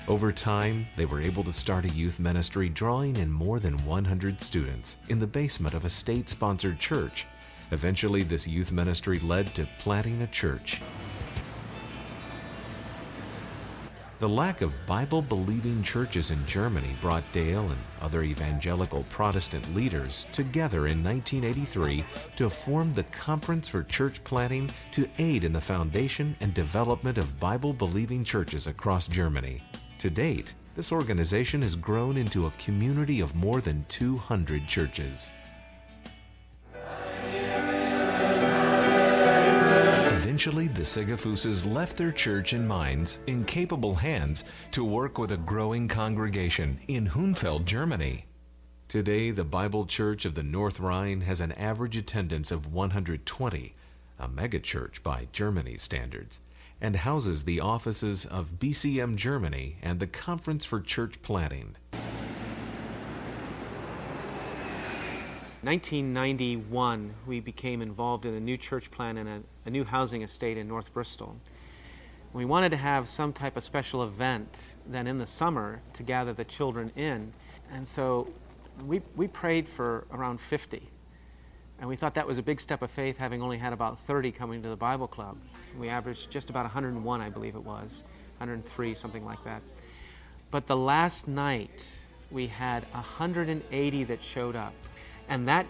Over 0.07 0.33
time, 0.33 0.85
they 0.97 1.05
were 1.05 1.21
able 1.21 1.43
to 1.45 1.53
start 1.53 1.85
a 1.85 1.89
youth 1.89 2.19
ministry 2.19 2.67
drawing 2.67 3.15
in 3.15 3.31
more 3.31 3.59
than 3.59 3.77
100 3.85 4.41
students 4.41 4.97
in 5.07 5.19
the 5.19 5.27
basement 5.27 5.73
of 5.73 5.85
a 5.85 5.89
state 5.89 6.27
sponsored 6.27 6.77
church. 6.77 7.25
Eventually, 7.71 8.21
this 8.21 8.45
youth 8.45 8.71
ministry 8.71 9.17
led 9.19 9.47
to 9.55 9.65
planting 9.79 10.21
a 10.21 10.27
church. 10.27 10.81
The 14.23 14.29
lack 14.29 14.61
of 14.61 14.87
Bible 14.87 15.21
believing 15.21 15.83
churches 15.83 16.31
in 16.31 16.45
Germany 16.45 16.95
brought 17.01 17.29
Dale 17.33 17.65
and 17.65 17.77
other 18.01 18.23
evangelical 18.23 19.03
Protestant 19.09 19.75
leaders 19.75 20.27
together 20.31 20.87
in 20.87 21.03
1983 21.03 22.05
to 22.37 22.49
form 22.49 22.93
the 22.93 23.03
Conference 23.03 23.67
for 23.67 23.83
Church 23.83 24.23
Planting 24.23 24.69
to 24.93 25.09
aid 25.19 25.43
in 25.43 25.51
the 25.51 25.59
foundation 25.59 26.37
and 26.39 26.53
development 26.53 27.17
of 27.17 27.37
Bible 27.37 27.73
believing 27.73 28.23
churches 28.23 28.65
across 28.65 29.07
Germany. 29.07 29.61
To 29.99 30.09
date, 30.09 30.53
this 30.73 30.93
organization 30.93 31.61
has 31.61 31.75
grown 31.75 32.15
into 32.15 32.45
a 32.45 32.51
community 32.51 33.19
of 33.19 33.35
more 33.35 33.59
than 33.59 33.85
200 33.89 34.65
churches. 34.69 35.31
Eventually, 40.33 40.67
the 40.67 40.81
Sigafuses 40.81 41.63
left 41.63 41.95
their 41.95 42.11
church 42.11 42.53
in 42.53 42.67
Mainz 42.67 43.19
in 43.27 43.45
capable 43.45 43.93
hands 43.93 44.43
to 44.71 44.83
work 44.83 45.19
with 45.19 45.31
a 45.31 45.37
growing 45.37 45.87
congregation 45.87 46.79
in 46.87 47.09
Hunfeld, 47.09 47.65
Germany. 47.65 48.25
Today, 48.87 49.29
the 49.29 49.43
Bible 49.43 49.85
Church 49.85 50.25
of 50.25 50.33
the 50.33 50.41
North 50.41 50.79
Rhine 50.79 51.21
has 51.21 51.39
an 51.39 51.51
average 51.51 51.95
attendance 51.95 52.51
of 52.51 52.73
120, 52.73 53.75
a 54.17 54.27
megachurch 54.27 55.03
by 55.03 55.27
Germany's 55.31 55.83
standards, 55.83 56.39
and 56.81 56.95
houses 56.95 57.43
the 57.43 57.59
offices 57.59 58.25
of 58.25 58.57
BCM 58.57 59.15
Germany 59.17 59.77
and 59.83 59.99
the 59.99 60.07
Conference 60.07 60.65
for 60.65 60.81
Church 60.81 61.21
Planting. 61.21 61.75
1991, 65.63 67.13
we 67.25 67.39
became 67.39 67.81
involved 67.81 68.25
in 68.25 68.33
a 68.33 68.39
new 68.39 68.57
church 68.57 68.91
plan 68.91 69.17
and 69.17 69.29
a, 69.29 69.41
a, 69.65 69.69
new 69.69 69.85
housing 69.85 70.21
estate 70.21 70.57
in 70.57 70.67
North 70.67 70.93
Bristol. 70.93 71.37
We 72.33 72.43
wanted 72.43 72.69
to 72.71 72.77
have 72.77 73.07
some 73.07 73.31
type 73.31 73.55
of 73.55 73.63
special 73.63 74.03
event 74.03 74.61
then 74.85 75.07
in 75.07 75.19
the 75.19 75.25
summer 75.25 75.79
to 75.93 76.03
gather 76.03 76.33
the 76.33 76.43
children 76.43 76.91
in. 76.97 77.31
And 77.71 77.87
so 77.87 78.27
we, 78.85 79.01
we 79.15 79.29
prayed 79.29 79.69
for 79.69 80.05
around 80.11 80.41
50. 80.41 80.83
And 81.79 81.87
we 81.87 81.95
thought 81.95 82.15
that 82.15 82.27
was 82.27 82.37
a 82.37 82.43
big 82.43 82.59
step 82.59 82.81
of 82.81 82.91
faith, 82.91 83.17
having 83.17 83.41
only 83.41 83.57
had 83.57 83.71
about 83.71 83.99
30 84.05 84.33
coming 84.33 84.61
to 84.63 84.69
the 84.69 84.75
Bible 84.75 85.07
Club. 85.07 85.37
We 85.79 85.87
averaged 85.87 86.29
just 86.29 86.49
about 86.49 86.63
101, 86.63 87.21
I 87.21 87.29
believe 87.29 87.55
it 87.55 87.63
was, 87.63 88.03
103, 88.39 88.95
something 88.95 89.23
like 89.23 89.41
that. 89.45 89.61
But 90.51 90.67
the 90.67 90.75
last 90.75 91.27
night, 91.27 91.87
we 92.31 92.47
had 92.47 92.83
180 92.91 94.03
that 94.03 94.21
showed 94.21 94.57
up. 94.57 94.73
And 95.33 95.47
that 95.47 95.65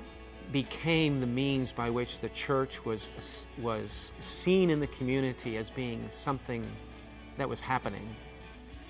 became 0.52 1.22
the 1.22 1.26
means 1.26 1.72
by 1.72 1.90
which 1.90 2.20
the 2.20 2.28
church 2.28 2.84
was, 2.84 3.46
was 3.58 4.12
seen 4.20 4.70
in 4.70 4.82
the 4.82 4.88
community 4.88 5.56
as 5.56 5.70
being 5.70 6.06
something 6.12 6.66
that 7.38 7.48
was 7.48 7.62
happening. 7.62 8.06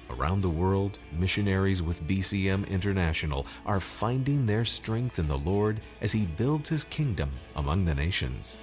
Around 0.09 0.41
the 0.41 0.49
world, 0.49 0.97
missionaries 1.11 1.83
with 1.83 2.01
BCM 2.07 2.67
International 2.71 3.45
are 3.67 3.79
finding 3.79 4.47
their 4.47 4.65
strength 4.65 5.19
in 5.19 5.27
the 5.27 5.37
Lord 5.37 5.79
as 6.01 6.11
He 6.11 6.25
builds 6.25 6.69
His 6.69 6.85
kingdom 6.85 7.29
among 7.55 7.85
the 7.85 7.93
nations. 7.93 8.57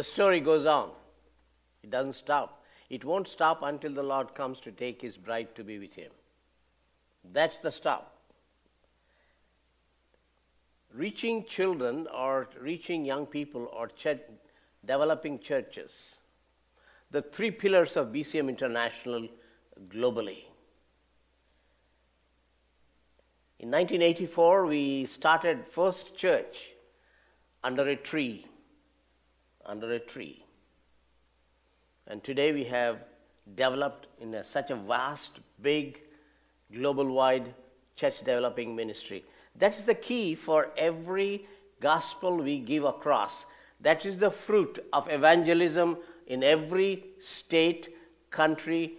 The 0.00 0.04
story 0.04 0.40
goes 0.40 0.64
on. 0.64 0.92
It 1.82 1.90
doesn't 1.90 2.14
stop. 2.14 2.64
It 2.88 3.04
won't 3.04 3.28
stop 3.28 3.60
until 3.62 3.92
the 3.92 4.02
Lord 4.02 4.34
comes 4.34 4.58
to 4.60 4.72
take 4.72 5.02
his 5.02 5.18
bride 5.18 5.54
to 5.56 5.62
be 5.62 5.78
with 5.78 5.92
him. 5.92 6.10
That's 7.34 7.58
the 7.58 7.70
stop. 7.70 8.16
Reaching 10.94 11.44
children 11.44 12.06
or 12.16 12.48
reaching 12.58 13.04
young 13.04 13.26
people 13.26 13.68
or 13.74 13.88
ch- 13.88 14.24
developing 14.86 15.38
churches. 15.38 16.20
The 17.10 17.20
three 17.20 17.50
pillars 17.50 17.94
of 17.98 18.06
BCM 18.06 18.48
International 18.48 19.28
globally. 19.90 20.44
In 23.58 23.70
1984, 23.70 24.64
we 24.64 25.04
started 25.04 25.66
first 25.70 26.16
church 26.16 26.70
under 27.62 27.86
a 27.86 27.96
tree. 27.96 28.46
Under 29.66 29.92
a 29.92 29.98
tree. 29.98 30.44
And 32.06 32.22
today 32.24 32.52
we 32.52 32.64
have 32.64 33.04
developed 33.54 34.06
in 34.20 34.34
a, 34.34 34.44
such 34.44 34.70
a 34.70 34.76
vast, 34.76 35.40
big, 35.62 36.00
global 36.72 37.06
wide 37.06 37.54
church 37.96 38.18
developing 38.18 38.74
ministry. 38.74 39.24
That's 39.56 39.82
the 39.82 39.94
key 39.94 40.34
for 40.34 40.70
every 40.76 41.46
gospel 41.80 42.36
we 42.36 42.58
give 42.58 42.84
across. 42.84 43.46
That 43.80 44.04
is 44.04 44.18
the 44.18 44.30
fruit 44.30 44.78
of 44.92 45.10
evangelism 45.10 45.98
in 46.26 46.42
every 46.42 47.04
state, 47.20 47.94
country, 48.30 48.94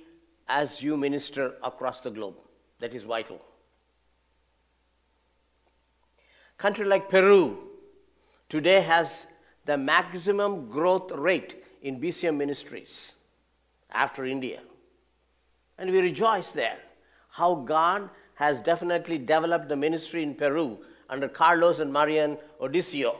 as 0.47 0.81
you 0.81 0.97
minister 0.97 1.53
across 1.63 2.01
the 2.01 2.11
globe. 2.11 2.35
That 2.79 2.93
is 2.93 3.03
vital. 3.03 3.41
Country 6.57 6.85
like 6.85 7.09
Peru 7.09 7.57
today 8.49 8.81
has 8.81 9.25
the 9.65 9.77
maximum 9.77 10.69
growth 10.69 11.11
rate 11.11 11.63
in 11.81 11.99
BCM 11.99 12.37
ministries 12.37 13.13
after 13.91 14.25
India. 14.25 14.59
And 15.77 15.91
we 15.91 15.99
rejoice 15.99 16.51
there 16.51 16.77
how 17.29 17.55
God 17.55 18.09
has 18.35 18.59
definitely 18.59 19.17
developed 19.17 19.69
the 19.69 19.75
ministry 19.75 20.23
in 20.23 20.35
Peru 20.35 20.79
under 21.09 21.27
Carlos 21.27 21.79
and 21.79 21.91
Marian 21.91 22.37
Odisio. 22.59 23.15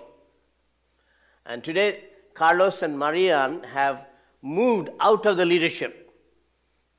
And 1.45 1.63
today, 1.63 2.05
Carlos 2.33 2.81
and 2.81 2.98
Marian 2.98 3.63
have 3.63 4.05
moved 4.41 4.89
out 5.00 5.25
of 5.25 5.38
the 5.38 5.45
leadership. 5.45 6.12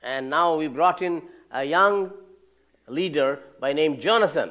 And 0.02 0.30
now 0.30 0.56
we 0.56 0.68
brought 0.68 1.02
in 1.02 1.22
a 1.50 1.64
young 1.64 2.12
leader 2.88 3.40
by 3.60 3.72
name 3.72 4.00
Jonathan. 4.00 4.50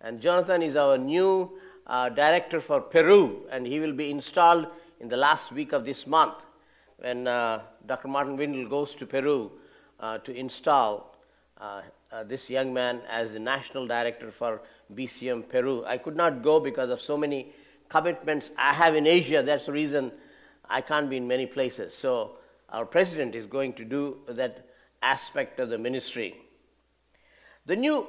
And 0.00 0.20
Jonathan 0.20 0.62
is 0.62 0.76
our 0.76 0.98
new 0.98 1.58
uh, 1.86 2.08
director 2.08 2.60
for 2.60 2.80
Peru, 2.80 3.42
and 3.50 3.66
he 3.66 3.80
will 3.80 3.92
be 3.92 4.10
installed 4.10 4.66
in 5.00 5.08
the 5.08 5.16
last 5.16 5.52
week 5.52 5.72
of 5.72 5.84
this 5.84 6.06
month 6.06 6.44
when 6.98 7.28
uh, 7.28 7.60
Dr. 7.86 8.08
Martin 8.08 8.36
Windle 8.36 8.68
goes 8.68 8.94
to 8.94 9.06
Peru 9.06 9.52
uh, 10.00 10.18
to 10.18 10.34
install 10.34 11.16
uh, 11.60 11.82
uh, 12.10 12.24
this 12.24 12.48
young 12.50 12.72
man 12.72 13.00
as 13.08 13.32
the 13.32 13.38
national 13.38 13.86
director 13.86 14.30
for 14.30 14.62
BCM 14.94 15.48
Peru. 15.48 15.84
I 15.84 15.98
could 15.98 16.16
not 16.16 16.42
go 16.42 16.60
because 16.60 16.90
of 16.90 17.00
so 17.00 17.16
many 17.16 17.52
commitments 17.88 18.50
I 18.56 18.72
have 18.72 18.94
in 18.94 19.06
Asia. 19.06 19.42
That's 19.42 19.66
the 19.66 19.72
reason 19.72 20.12
I 20.68 20.80
can't 20.80 21.08
be 21.08 21.16
in 21.16 21.28
many 21.28 21.46
places. 21.46 21.94
So 21.94 22.38
our 22.70 22.84
president 22.84 23.34
is 23.34 23.46
going 23.46 23.74
to 23.74 23.84
do 23.84 24.18
that 24.28 24.66
aspect 25.02 25.60
of 25.60 25.68
the 25.68 25.78
ministry. 25.78 26.34
The 27.66 27.76
new 27.76 28.08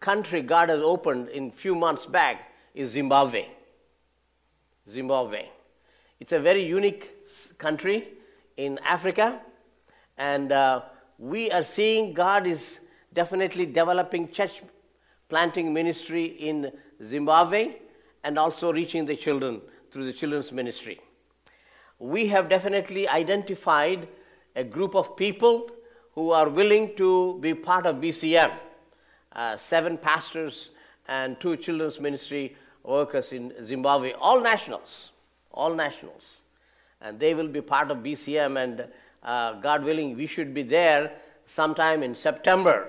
country 0.00 0.42
God 0.42 0.68
has 0.68 0.80
opened 0.80 1.28
in 1.28 1.50
few 1.50 1.74
months 1.74 2.06
back 2.06 2.45
is 2.76 2.90
Zimbabwe. 2.90 3.46
Zimbabwe. 4.88 5.46
It's 6.20 6.32
a 6.32 6.38
very 6.38 6.62
unique 6.62 7.10
country 7.58 8.08
in 8.58 8.78
Africa, 8.84 9.40
and 10.18 10.52
uh, 10.52 10.82
we 11.18 11.50
are 11.50 11.62
seeing 11.62 12.12
God 12.12 12.46
is 12.46 12.80
definitely 13.14 13.64
developing 13.64 14.30
church 14.30 14.62
planting 15.30 15.72
ministry 15.72 16.26
in 16.26 16.70
Zimbabwe 17.02 17.76
and 18.22 18.38
also 18.38 18.72
reaching 18.72 19.06
the 19.06 19.16
children 19.16 19.62
through 19.90 20.04
the 20.04 20.12
children's 20.12 20.52
ministry. 20.52 21.00
We 21.98 22.26
have 22.28 22.50
definitely 22.50 23.08
identified 23.08 24.06
a 24.54 24.62
group 24.62 24.94
of 24.94 25.16
people 25.16 25.70
who 26.12 26.30
are 26.30 26.48
willing 26.50 26.94
to 26.96 27.38
be 27.40 27.54
part 27.54 27.86
of 27.86 27.96
BCM. 27.96 28.52
Uh, 29.32 29.56
seven 29.56 29.96
pastors 29.96 30.70
and 31.08 31.40
two 31.40 31.56
children's 31.56 32.00
ministry 32.00 32.56
workers 32.86 33.32
in 33.32 33.52
Zimbabwe, 33.64 34.12
all 34.12 34.40
nationals 34.40 35.10
all 35.56 35.74
nationals. 35.74 36.40
And 37.00 37.18
they 37.18 37.34
will 37.34 37.48
be 37.48 37.60
part 37.60 37.90
of 37.90 37.98
BCM, 37.98 38.62
and 38.62 38.86
uh, 39.22 39.54
God 39.54 39.84
willing, 39.84 40.16
we 40.16 40.26
should 40.26 40.54
be 40.54 40.62
there 40.62 41.12
sometime 41.46 42.02
in 42.02 42.14
September 42.14 42.88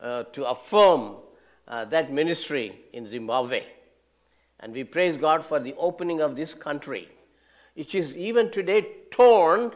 uh, 0.00 0.24
to 0.24 0.44
affirm 0.46 1.16
uh, 1.68 1.84
that 1.86 2.12
ministry 2.12 2.78
in 2.92 3.08
Zimbabwe. 3.08 3.62
And 4.60 4.72
we 4.72 4.84
praise 4.84 5.16
God 5.16 5.44
for 5.44 5.58
the 5.58 5.74
opening 5.76 6.20
of 6.20 6.36
this 6.36 6.54
country, 6.54 7.08
which 7.74 7.94
is 7.94 8.16
even 8.16 8.50
today 8.50 8.86
torn 9.10 9.72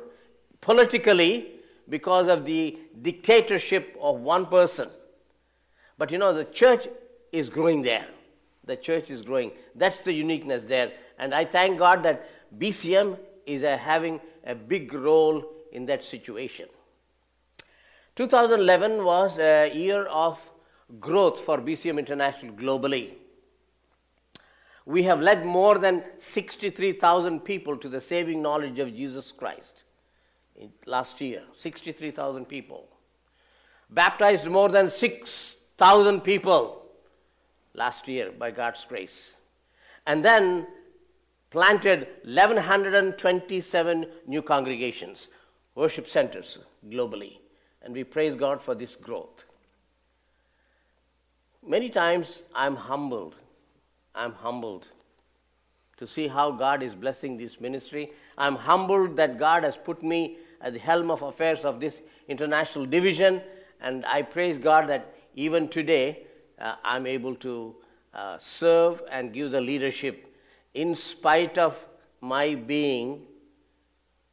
politically 0.61 1.53
because 1.88 2.29
of 2.29 2.45
the 2.45 2.79
dictatorship 3.03 3.97
of 4.01 4.21
one 4.21 4.47
person. 4.47 4.90
But 5.99 6.11
you 6.12 6.19
know, 6.19 6.33
the 6.33 6.45
church 6.45 6.88
is 7.33 7.49
growing 7.49 7.83
there. 7.83 8.07
The 8.66 8.76
church 8.76 9.11
is 9.11 9.22
growing. 9.22 9.52
That's 9.74 10.00
the 10.00 10.12
uniqueness 10.12 10.64
there. 10.64 10.92
And 11.18 11.35
I 11.35 11.44
thank 11.44 11.79
God 11.79 12.02
that 12.02 12.29
BCM 12.59 13.18
is 13.46 13.62
a, 13.62 13.76
having 13.76 14.20
a 14.44 14.55
big 14.55 14.92
role 14.92 15.44
in 15.72 15.87
that 15.87 16.05
situation. 16.05 16.68
2011 18.16 19.05
was 19.05 19.38
a 19.38 19.70
year 19.74 20.05
of 20.05 20.40
growth 21.00 21.40
for 21.40 21.59
BCM 21.59 21.98
International 21.98 22.55
globally. 22.55 23.11
We 24.85 25.02
have 25.02 25.20
led 25.20 25.44
more 25.44 25.79
than 25.79 26.05
63,000 26.18 27.40
people 27.40 27.76
to 27.76 27.88
the 27.88 28.00
saving 28.00 28.40
knowledge 28.40 28.79
of 28.79 28.94
Jesus 28.94 29.33
Christ 29.33 29.85
in 30.55 30.70
last 30.87 31.20
year. 31.20 31.42
63,000 31.55 32.46
people. 32.46 32.88
Baptized 33.90 34.46
more 34.46 34.68
than 34.68 34.90
6,000 34.90 36.20
people 36.22 36.86
last 37.77 38.09
year 38.09 38.33
by 38.33 38.51
God's 38.51 38.85
grace. 38.85 39.37
And 40.07 40.25
then 40.25 40.67
planted 41.51 42.09
1127 42.25 44.07
new 44.27 44.43
congregations, 44.43 45.29
worship 45.75 46.09
centers 46.09 46.59
globally. 46.89 47.39
And 47.83 47.95
we 47.95 48.03
praise 48.03 48.35
God 48.35 48.61
for 48.61 48.75
this 48.75 48.97
growth. 48.97 49.45
Many 51.65 51.89
times 51.91 52.43
I'm 52.55 52.77
humbled. 52.77 53.35
I'm 54.15 54.33
humbled 54.33 54.89
to 55.99 56.07
see 56.07 56.29
how 56.29 56.51
God 56.51 56.83
is 56.83 56.95
blessing 56.95 57.37
this 57.37 57.61
ministry. 57.61 58.12
I'm 58.37 58.55
humbled 58.55 59.17
that 59.17 59.39
God 59.39 59.65
has 59.65 59.77
put 59.77 60.03
me 60.03 60.37
at 60.61 60.73
the 60.73 60.79
helm 60.79 61.11
of 61.11 61.23
affairs 61.23 61.65
of 61.65 61.81
this 61.81 62.03
international 62.29 62.85
division. 62.85 63.41
And 63.81 64.05
I 64.07 64.23
praise 64.23 64.59
God 64.59 64.89
that 64.89 65.15
even 65.35 65.69
today 65.69 66.26
I'm 66.59 67.07
able 67.07 67.35
to 67.37 67.75
uh, 68.14 68.38
serve 68.38 69.03
and 69.11 69.33
give 69.33 69.51
the 69.51 69.61
leadership 69.61 70.35
in 70.75 70.95
spite 70.95 71.59
of 71.59 71.87
my 72.21 72.55
being 72.55 73.23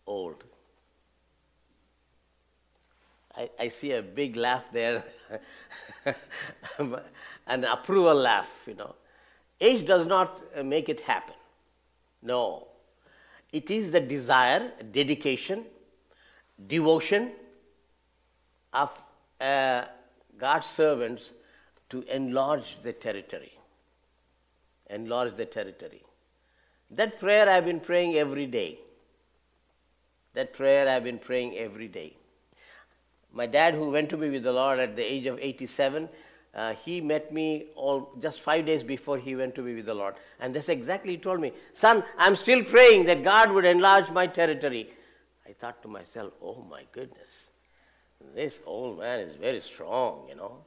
old. 0.08 0.44
I, 3.36 3.50
I 3.60 3.68
see 3.68 3.92
a 3.94 4.02
big 4.02 4.36
laugh 4.36 4.66
there, 4.72 5.04
an 7.48 7.64
approval 7.66 8.16
laugh, 8.16 8.64
you 8.68 8.76
know. 8.76 8.96
Age 9.60 9.86
does 9.86 10.06
not 10.06 10.42
uh, 10.56 10.64
make 10.64 10.90
it 10.90 11.02
happen. 11.02 11.36
No. 12.22 12.68
It 13.52 13.70
is 13.70 13.92
the 13.92 14.00
desire, 14.00 14.72
dedication, 14.92 15.66
devotion 16.68 17.32
of 18.72 18.92
uh, 19.40 19.86
God's 20.38 20.68
servants 20.68 21.32
to 21.94 22.02
enlarge 22.12 22.82
the 22.82 22.92
territory. 22.92 23.54
Enlarge 24.90 25.36
the 25.36 25.46
territory. 25.46 26.02
That 26.90 27.20
prayer 27.20 27.48
I've 27.48 27.66
been 27.66 27.80
praying 27.80 28.16
every 28.16 28.48
day. 28.48 28.80
That 30.34 30.54
prayer 30.54 30.90
I've 30.90 31.04
been 31.04 31.20
praying 31.20 31.56
every 31.56 31.88
day. 31.88 32.18
My 33.32 33.46
dad, 33.46 33.76
who 33.76 33.92
went 33.92 34.10
to 34.10 34.18
be 34.18 34.32
with 34.32 34.42
the 34.42 34.52
Lord 34.52 34.80
at 34.80 34.96
the 34.96 35.04
age 35.04 35.28
of 35.28 35.38
87, 35.40 36.10
uh, 36.56 36.74
he 36.74 37.00
met 37.00 37.32
me 37.32 37.68
all 37.76 38.12
just 38.20 38.42
five 38.42 38.66
days 38.66 38.82
before 38.82 39.20
he 39.20 39.36
went 39.36 39.54
to 39.56 39.62
be 39.62 39.76
with 39.76 39.86
the 39.86 39.94
Lord. 39.94 40.16
And 40.40 40.52
that's 40.54 40.70
exactly 40.70 41.12
he 41.14 41.18
told 41.20 41.42
me, 41.42 41.54
Son, 41.74 42.04
I'm 42.18 42.36
still 42.36 42.64
praying 42.64 43.06
that 43.06 43.24
God 43.24 43.52
would 43.52 43.66
enlarge 43.66 44.10
my 44.10 44.26
territory. 44.26 44.90
I 45.48 45.54
thought 45.54 45.84
to 45.84 45.88
myself, 45.88 46.34
oh 46.42 46.66
my 46.68 46.86
goodness, 46.92 47.50
this 48.34 48.60
old 48.66 49.00
man 49.00 49.20
is 49.20 49.36
very 49.36 49.62
strong, 49.62 50.26
you 50.28 50.36
know 50.36 50.64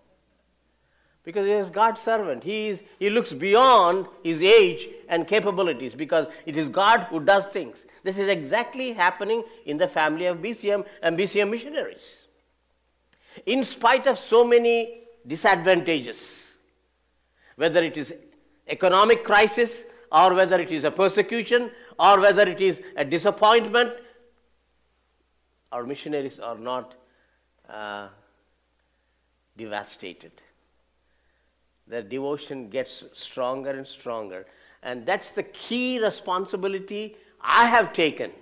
because 1.27 1.45
he 1.45 1.53
is 1.53 1.71
God's 1.71 2.01
servant. 2.01 2.45
He, 2.45 2.69
is, 2.69 2.83
he 3.01 3.11
looks 3.11 3.33
beyond 3.33 4.07
his 4.23 4.41
age 4.41 4.89
and 5.09 5.27
capabilities 5.27 5.93
because 5.93 6.29
it 6.47 6.57
is 6.57 6.69
God 6.69 7.01
who 7.11 7.19
does 7.19 7.47
things. 7.47 7.85
This 8.05 8.17
is 8.17 8.29
exactly 8.29 8.93
happening 8.93 9.43
in 9.67 9.77
the 9.77 9.89
family 9.89 10.27
of 10.27 10.39
BCM 10.39 10.87
and 11.03 11.19
BCM 11.19 11.51
missionaries. 11.51 12.27
In 13.45 13.65
spite 13.65 14.07
of 14.07 14.17
so 14.19 14.45
many 14.45 15.01
disadvantages, 15.27 16.45
whether 17.57 17.83
it 17.83 17.97
is 17.97 18.15
economic 18.69 19.25
crisis 19.25 19.85
or 20.13 20.33
whether 20.33 20.61
it 20.61 20.71
is 20.71 20.85
a 20.85 20.93
persecution 20.93 21.73
or 21.99 22.21
whether 22.21 22.43
it 22.43 22.61
is 22.61 22.81
a 22.97 23.05
disappointment, 23.05 23.93
our 25.73 25.85
missionaries 25.85 26.39
are 26.39 26.57
not 26.57 26.95
uh, 27.69 28.07
devastated 29.57 30.31
their 31.87 32.03
devotion 32.03 32.69
gets 32.69 33.05
stronger 33.13 33.71
and 33.71 33.87
stronger. 33.87 34.47
And 34.83 35.07
that's 35.07 35.31
the 35.31 35.43
key 35.43 36.01
responsibility 36.01 37.17
I 37.41 37.67
have 37.67 37.93
taken 37.93 38.33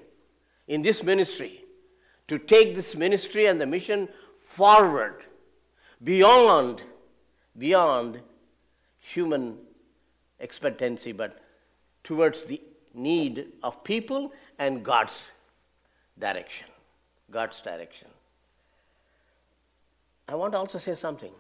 in 0.69 0.83
this 0.83 1.03
ministry 1.03 1.65
to 2.29 2.39
take 2.39 2.75
this 2.75 2.97
ministry 2.97 3.47
and 3.47 3.61
the 3.61 3.67
mission 3.67 4.09
forward 4.39 5.25
beyond 6.03 6.83
beyond 7.57 8.21
human 8.99 9.59
expectancy 10.41 11.13
but 11.13 11.43
towards 12.03 12.45
the 12.45 12.61
need 12.95 13.47
of 13.63 13.85
people 13.85 14.33
and 14.59 14.85
God's 14.85 15.31
direction 16.19 16.69
God's 17.31 17.61
direction 17.61 18.09
I 20.29 20.35
want 20.35 20.53
to 20.53 20.59
also 20.59 20.79
say 20.79 20.95
something 20.95 21.33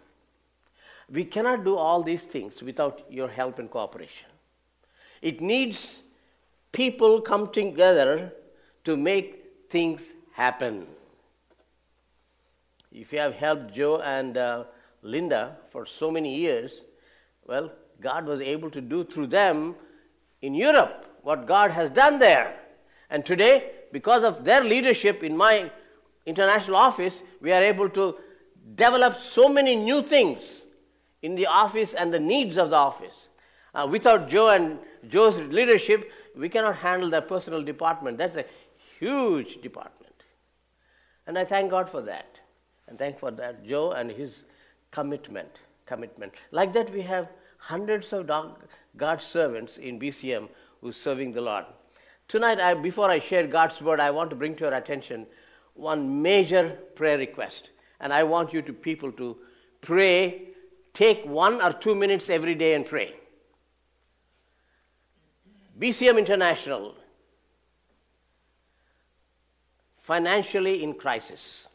we 1.10 1.24
cannot 1.24 1.64
do 1.64 1.76
all 1.76 2.02
these 2.02 2.24
things 2.24 2.62
without 2.62 3.04
your 3.10 3.28
help 3.28 3.58
and 3.58 3.70
cooperation 3.70 4.28
it 5.24 5.40
needs 5.40 6.02
people 6.70 7.20
come 7.22 7.50
together 7.50 8.30
to 8.84 8.94
make 8.94 9.42
things 9.70 10.06
happen. 10.32 10.86
If 12.92 13.12
you 13.12 13.20
have 13.20 13.34
helped 13.34 13.72
Joe 13.72 14.00
and 14.00 14.36
uh, 14.36 14.64
Linda 15.02 15.56
for 15.70 15.86
so 15.86 16.10
many 16.10 16.36
years, 16.36 16.82
well, 17.46 17.72
God 18.00 18.26
was 18.26 18.42
able 18.42 18.70
to 18.70 18.82
do 18.82 19.02
through 19.02 19.28
them 19.28 19.74
in 20.42 20.54
Europe 20.54 21.06
what 21.22 21.46
God 21.46 21.70
has 21.70 21.88
done 21.88 22.18
there. 22.18 22.60
And 23.08 23.24
today, 23.24 23.70
because 23.92 24.24
of 24.24 24.44
their 24.44 24.62
leadership 24.62 25.22
in 25.22 25.34
my 25.34 25.70
international 26.26 26.76
office, 26.76 27.22
we 27.40 27.50
are 27.50 27.62
able 27.62 27.88
to 27.90 28.16
develop 28.74 29.16
so 29.16 29.48
many 29.48 29.74
new 29.74 30.02
things 30.02 30.63
in 31.24 31.34
the 31.34 31.46
office 31.46 31.94
and 31.94 32.12
the 32.12 32.20
needs 32.20 32.58
of 32.58 32.68
the 32.68 32.76
office. 32.76 33.28
Uh, 33.74 33.88
without 33.90 34.28
Joe 34.28 34.50
and 34.50 34.78
Joe's 35.08 35.38
leadership, 35.38 36.12
we 36.37 36.50
cannot 36.50 36.76
handle 36.76 37.08
the 37.08 37.22
personal 37.22 37.62
department. 37.62 38.18
That's 38.18 38.37
a 38.37 38.44
huge 38.98 39.62
department. 39.62 40.12
And 41.26 41.38
I 41.38 41.46
thank 41.46 41.70
God 41.70 41.88
for 41.88 42.02
that. 42.02 42.38
And 42.87 42.98
thank 42.98 43.18
for 43.18 43.30
that 43.30 43.66
Joe 43.66 43.92
and 43.92 44.10
his 44.10 44.44
commitment. 44.90 45.62
Commitment. 45.87 46.34
Like 46.50 46.74
that, 46.74 46.92
we 46.92 47.00
have 47.00 47.28
hundreds 47.56 48.12
of 48.12 48.30
God's 48.96 49.24
servants 49.24 49.78
in 49.78 49.98
BCM 49.98 50.48
who's 50.82 50.98
serving 50.98 51.32
the 51.32 51.40
Lord. 51.40 51.64
Tonight, 52.28 52.60
I, 52.60 52.74
before 52.74 53.10
I 53.10 53.18
share 53.18 53.46
God's 53.46 53.80
word, 53.80 53.98
I 53.98 54.10
want 54.10 54.28
to 54.28 54.37
bring 54.37 54.54
to 54.56 54.64
your 54.64 54.74
attention 54.74 55.26
one 55.72 56.20
major 56.20 56.78
prayer 56.94 57.16
request. 57.16 57.70
And 58.00 58.12
I 58.12 58.24
want 58.24 58.52
you 58.52 58.60
to 58.60 58.72
people 58.74 59.10
to 59.12 59.38
pray, 59.80 60.53
take 60.94 61.26
one 61.26 61.61
or 61.61 61.72
two 61.72 61.94
minutes 61.94 62.30
every 62.30 62.54
day 62.54 62.74
and 62.74 62.87
pray. 62.87 63.14
BCM 65.78 66.18
International, 66.18 66.94
financially 70.00 70.83
in 70.83 70.94
crisis. 70.94 71.66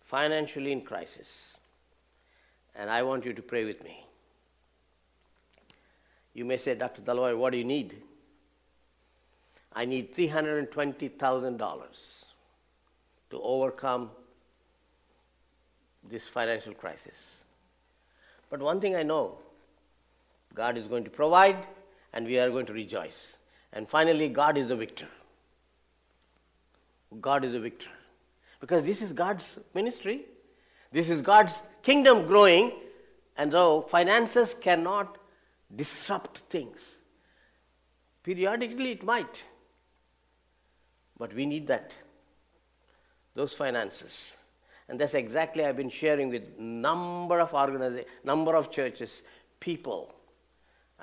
Financially 0.00 0.70
in 0.70 0.82
crisis. 0.82 1.56
And 2.76 2.88
I 2.88 3.02
want 3.02 3.24
you 3.24 3.32
to 3.32 3.42
pray 3.42 3.64
with 3.64 3.82
me. 3.82 4.06
You 6.32 6.44
may 6.44 6.56
say, 6.56 6.74
Dr. 6.74 7.02
Dalwai, 7.02 7.36
what 7.36 7.52
do 7.52 7.58
you 7.58 7.64
need? 7.64 7.96
I 9.72 9.84
need 9.84 10.14
$320,000 10.14 12.24
to 13.30 13.40
overcome 13.40 14.10
this 16.08 16.26
financial 16.26 16.74
crisis. 16.74 17.36
But 18.50 18.60
one 18.60 18.80
thing 18.80 18.94
I 18.94 19.02
know 19.02 19.38
God 20.54 20.76
is 20.78 20.86
going 20.86 21.04
to 21.04 21.10
provide, 21.10 21.66
and 22.12 22.26
we 22.26 22.38
are 22.38 22.50
going 22.50 22.66
to 22.66 22.72
rejoice. 22.72 23.36
And 23.72 23.88
finally, 23.88 24.28
God 24.28 24.56
is 24.56 24.68
the 24.68 24.76
victor. 24.76 25.08
God 27.20 27.44
is 27.44 27.52
the 27.52 27.60
victor. 27.60 27.90
Because 28.60 28.82
this 28.84 29.02
is 29.02 29.12
God's 29.12 29.58
ministry, 29.74 30.22
this 30.92 31.10
is 31.10 31.20
God's 31.20 31.60
kingdom 31.82 32.26
growing, 32.26 32.72
and 33.36 33.52
though 33.52 33.82
finances 33.82 34.54
cannot 34.54 35.18
disrupt 35.74 36.38
things, 36.50 36.78
periodically 38.22 38.92
it 38.92 39.02
might. 39.02 39.44
But 41.18 41.34
we 41.34 41.46
need 41.46 41.66
that, 41.66 41.94
those 43.34 43.52
finances. 43.52 44.36
And 44.88 44.98
that's 44.98 45.14
exactly 45.14 45.64
I've 45.64 45.76
been 45.76 45.90
sharing 45.90 46.28
with 46.28 46.58
number 46.58 47.40
of 47.40 47.54
organizations, 47.54 48.10
number 48.22 48.54
of 48.54 48.70
churches, 48.70 49.22
people 49.60 50.14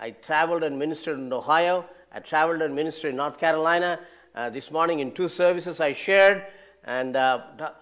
I 0.02 0.12
traveled 0.12 0.64
and 0.64 0.78
ministered 0.80 1.20
in 1.20 1.32
Ohio. 1.32 1.86
I 2.12 2.20
traveled 2.20 2.62
and 2.62 2.76
ministered 2.76 3.12
in 3.12 3.18
North 3.18 3.38
Carolina. 3.38 4.00
Uh, 4.34 4.50
this 4.50 4.72
morning, 4.72 5.00
in 5.00 5.12
two 5.12 5.30
services, 5.30 5.80
I 5.80 5.92
shared, 5.92 6.46
and 6.86 7.16
uh, 7.16 7.42
the, 7.58 7.74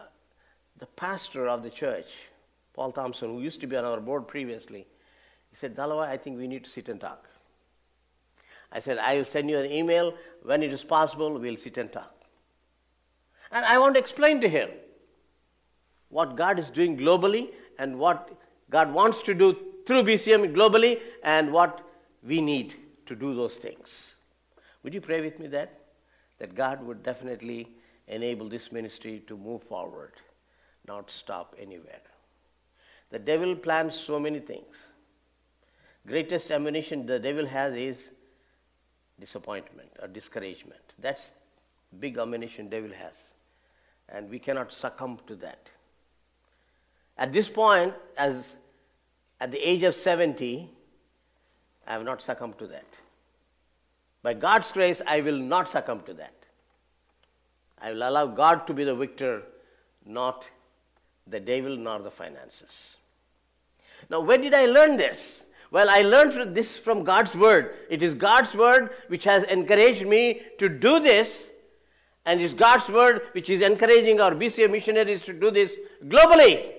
the 0.79 0.85
pastor 0.87 1.47
of 1.47 1.63
the 1.63 1.69
church, 1.69 2.07
Paul 2.73 2.91
Thompson, 2.91 3.29
who 3.29 3.41
used 3.41 3.61
to 3.61 3.67
be 3.67 3.77
on 3.77 3.85
our 3.85 4.01
board 4.01 4.27
previously, 4.27 4.85
he 5.49 5.55
said, 5.55 5.75
Dalawa, 5.75 6.07
I 6.07 6.17
think 6.17 6.37
we 6.37 6.47
need 6.47 6.65
to 6.65 6.69
sit 6.69 6.89
and 6.89 6.99
talk. 6.99 7.29
I 8.71 8.79
said, 8.79 8.97
I 8.97 9.15
will 9.15 9.25
send 9.25 9.49
you 9.49 9.57
an 9.57 9.71
email. 9.71 10.13
When 10.43 10.61
it 10.61 10.73
is 10.73 10.83
possible, 10.83 11.31
we'll 11.37 11.55
sit 11.55 11.77
and 11.77 11.91
talk. 11.91 12.13
And 13.51 13.65
I 13.65 13.77
want 13.77 13.95
to 13.95 13.99
explain 13.99 14.41
to 14.41 14.49
him 14.49 14.69
what 16.09 16.35
God 16.35 16.59
is 16.59 16.69
doing 16.69 16.97
globally 16.97 17.49
and 17.77 17.97
what 17.97 18.29
God 18.69 18.93
wants 18.93 19.21
to 19.23 19.33
do 19.33 19.57
through 19.85 20.03
BCM 20.03 20.53
globally 20.53 20.99
and 21.23 21.51
what 21.51 21.81
we 22.23 22.41
need 22.41 22.75
to 23.05 23.15
do 23.15 23.33
those 23.33 23.55
things. 23.55 24.15
Would 24.83 24.93
you 24.93 25.01
pray 25.01 25.21
with 25.21 25.39
me 25.39 25.47
that? 25.47 25.73
That 26.39 26.55
God 26.55 26.85
would 26.85 27.03
definitely 27.03 27.67
enable 28.07 28.47
this 28.47 28.71
ministry 28.71 29.23
to 29.27 29.37
move 29.37 29.63
forward, 29.63 30.13
not 30.87 31.11
stop 31.11 31.55
anywhere. 31.59 32.01
The 33.11 33.19
devil 33.19 33.55
plans 33.55 33.95
so 33.95 34.19
many 34.19 34.39
things. 34.39 34.77
Greatest 36.07 36.51
ammunition 36.51 37.05
the 37.05 37.19
devil 37.19 37.45
has 37.45 37.73
is 37.73 38.11
disappointment 39.19 39.89
or 40.01 40.07
discouragement. 40.07 40.81
That's 40.99 41.31
big 41.99 42.17
ammunition 42.17 42.69
devil 42.69 42.91
has. 42.91 43.15
And 44.07 44.29
we 44.29 44.39
cannot 44.39 44.71
succumb 44.71 45.19
to 45.27 45.35
that. 45.37 45.69
At 47.19 47.33
this 47.33 47.49
point, 47.49 47.93
as 48.17 48.55
at 49.41 49.51
the 49.51 49.59
age 49.59 49.83
of 49.83 49.93
70, 49.93 50.69
I 51.85 51.91
have 51.91 52.05
not 52.05 52.21
succumbed 52.21 52.57
to 52.59 52.67
that. 52.67 52.85
By 54.23 54.33
God's 54.33 54.71
grace, 54.71 55.01
I 55.05 55.19
will 55.19 55.37
not 55.37 55.67
succumb 55.67 56.01
to 56.05 56.13
that. 56.13 56.33
I 57.81 57.91
will 57.91 58.07
allow 58.07 58.27
God 58.27 58.65
to 58.67 58.73
be 58.73 58.85
the 58.85 58.95
victor, 58.95 59.43
not 60.05 60.49
the 61.27 61.41
devil 61.41 61.75
nor 61.75 61.99
the 61.99 62.09
finances. 62.11 62.95
Now, 64.09 64.21
where 64.21 64.37
did 64.37 64.53
I 64.53 64.65
learn 64.65 64.95
this? 64.95 65.43
Well, 65.71 65.89
I 65.89 66.01
learned 66.01 66.55
this 66.55 66.77
from 66.77 67.03
God's 67.03 67.35
Word. 67.35 67.75
It 67.89 68.01
is 68.01 68.13
God's 68.13 68.55
Word 68.55 68.91
which 69.07 69.25
has 69.25 69.43
encouraged 69.43 70.07
me 70.07 70.41
to 70.57 70.69
do 70.69 71.01
this, 71.01 71.51
and 72.25 72.39
it's 72.39 72.53
God's 72.53 72.87
Word 72.87 73.23
which 73.33 73.49
is 73.49 73.59
encouraging 73.59 74.21
our 74.21 74.31
BCM 74.31 74.71
missionaries 74.71 75.21
to 75.23 75.33
do 75.33 75.51
this 75.51 75.75
globally. 76.05 76.78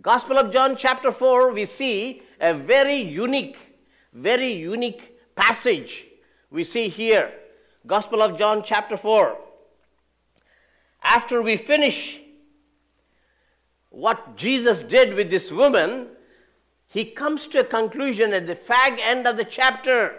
Gospel 0.00 0.38
of 0.38 0.52
John, 0.52 0.76
chapter 0.76 1.10
4, 1.10 1.52
we 1.52 1.64
see 1.64 2.22
a 2.40 2.54
very 2.54 2.96
unique 2.96 3.68
very 4.12 4.52
unique 4.52 5.16
passage 5.36 6.06
we 6.50 6.64
see 6.64 6.88
here. 6.88 7.32
Gospel 7.86 8.22
of 8.22 8.38
John, 8.38 8.62
chapter 8.64 8.96
4. 8.96 9.38
After 11.02 11.42
we 11.42 11.56
finish 11.56 12.20
what 13.90 14.36
Jesus 14.36 14.82
did 14.82 15.14
with 15.14 15.30
this 15.30 15.52
woman, 15.52 16.08
he 16.86 17.04
comes 17.04 17.46
to 17.48 17.60
a 17.60 17.64
conclusion 17.64 18.32
at 18.32 18.46
the 18.46 18.56
fag 18.56 18.98
end 19.00 19.26
of 19.26 19.36
the 19.36 19.44
chapter. 19.44 20.18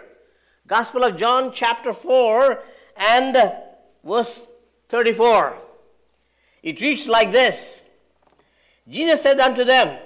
Gospel 0.66 1.04
of 1.04 1.16
John, 1.16 1.52
chapter 1.52 1.92
4, 1.92 2.62
and 2.96 3.52
verse 4.04 4.40
34. 4.88 5.58
It 6.62 6.80
reads 6.80 7.06
like 7.06 7.32
this 7.32 7.79
Jesus 8.90 9.22
said 9.22 9.38
unto 9.38 9.64
them, 9.64 9.98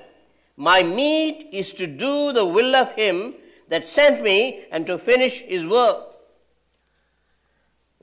My 0.56 0.82
meat 0.82 1.48
is 1.50 1.72
to 1.74 1.86
do 1.86 2.32
the 2.32 2.44
will 2.44 2.76
of 2.76 2.92
him 2.92 3.34
that 3.68 3.88
sent 3.88 4.22
me 4.22 4.66
and 4.70 4.86
to 4.86 4.98
finish 4.98 5.40
his 5.40 5.66
work. 5.66 6.14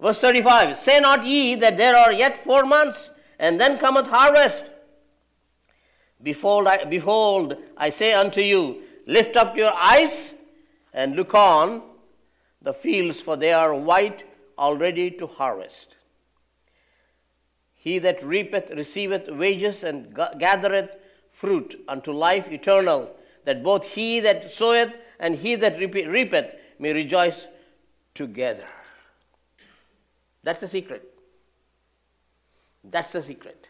Verse 0.02 0.20
35 0.20 0.76
Say 0.76 1.00
not 1.00 1.26
ye 1.26 1.56
that 1.56 1.78
there 1.78 1.96
are 1.96 2.12
yet 2.12 2.36
four 2.36 2.66
months, 2.66 3.12
and 3.38 3.62
then 3.62 3.78
cometh 3.78 4.08
harvest. 4.08 4.64
Behold 6.22 6.68
I, 6.68 6.84
behold, 6.86 7.58
I 7.78 7.90
say 7.90 8.14
unto 8.14 8.42
you, 8.42 8.82
lift 9.06 9.36
up 9.36 9.56
your 9.56 9.74
eyes 9.74 10.34
and 10.94 11.16
look 11.16 11.34
on 11.34 11.84
the 12.62 12.74
fields, 12.74 13.22
for 13.22 13.38
they 13.38 13.54
are 13.54 13.74
white 13.74 14.26
already 14.58 15.12
to 15.12 15.28
harvest. 15.28 15.98
He 17.82 17.98
that 17.98 18.22
reapeth 18.24 18.70
receiveth 18.70 19.28
wages 19.28 19.84
and 19.84 20.16
gathereth 20.38 20.98
fruit 21.32 21.84
unto 21.88 22.12
life 22.12 22.52
eternal, 22.52 23.16
that 23.46 23.64
both 23.64 23.84
he 23.84 24.20
that 24.20 24.52
soweth 24.52 24.94
and 25.20 25.34
he 25.34 25.56
that 25.56 25.80
reapeth 25.80 26.54
may 26.78 26.94
rejoice 26.94 27.48
together. 28.14 28.68
That's 30.44 30.62
the 30.62 30.68
secret. 30.68 31.12
That's 32.84 33.12
the 33.14 33.24
secret. 33.24 33.70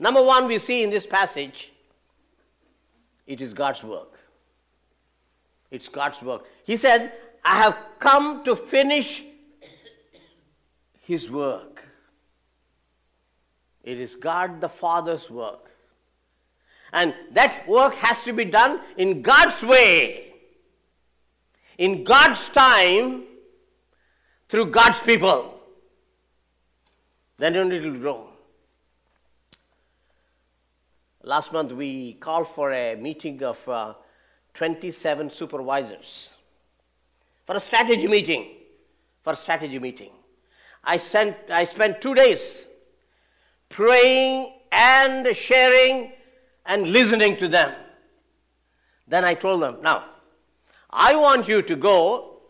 Number 0.00 0.24
one, 0.24 0.48
we 0.48 0.58
see 0.58 0.82
in 0.82 0.90
this 0.90 1.06
passage, 1.06 1.72
it 3.28 3.40
is 3.40 3.54
God's 3.54 3.84
work. 3.84 4.18
It's 5.70 5.88
God's 5.88 6.20
work. 6.20 6.46
He 6.64 6.76
said, 6.76 7.12
I 7.44 7.58
have 7.62 7.78
come 8.00 8.42
to 8.42 8.56
finish 8.56 9.22
His 11.00 11.30
work. 11.30 11.71
It 13.82 13.98
is 13.98 14.14
God 14.14 14.60
the 14.60 14.68
Father's 14.68 15.28
work. 15.28 15.70
And 16.92 17.14
that 17.32 17.66
work 17.66 17.94
has 17.94 18.22
to 18.24 18.32
be 18.32 18.44
done 18.44 18.80
in 18.96 19.22
God's 19.22 19.62
way, 19.62 20.34
in 21.78 22.04
God's 22.04 22.48
time, 22.50 23.24
through 24.48 24.66
God's 24.66 25.00
people. 25.00 25.58
Then 27.38 27.56
only 27.56 27.78
it 27.78 27.84
will 27.84 27.98
grow. 27.98 28.28
Last 31.24 31.52
month 31.52 31.72
we 31.72 32.14
called 32.14 32.48
for 32.48 32.72
a 32.72 32.94
meeting 32.96 33.42
of 33.42 33.68
uh, 33.68 33.94
27 34.54 35.30
supervisors 35.30 36.28
for 37.46 37.56
a 37.56 37.60
strategy 37.60 38.06
meeting. 38.06 38.48
For 39.22 39.32
a 39.32 39.36
strategy 39.36 39.78
meeting. 39.78 40.10
I, 40.84 40.96
sent, 40.98 41.36
I 41.48 41.64
spent 41.64 42.00
two 42.00 42.14
days 42.14 42.66
praying 43.72 44.52
and 44.70 45.34
sharing 45.34 46.12
and 46.66 46.86
listening 46.86 47.36
to 47.38 47.48
them. 47.48 47.74
Then 49.08 49.24
I 49.24 49.34
told 49.34 49.62
them, 49.62 49.78
now, 49.82 50.04
I 50.90 51.16
want 51.16 51.48
you 51.48 51.62
to 51.62 51.74
go 51.74 52.40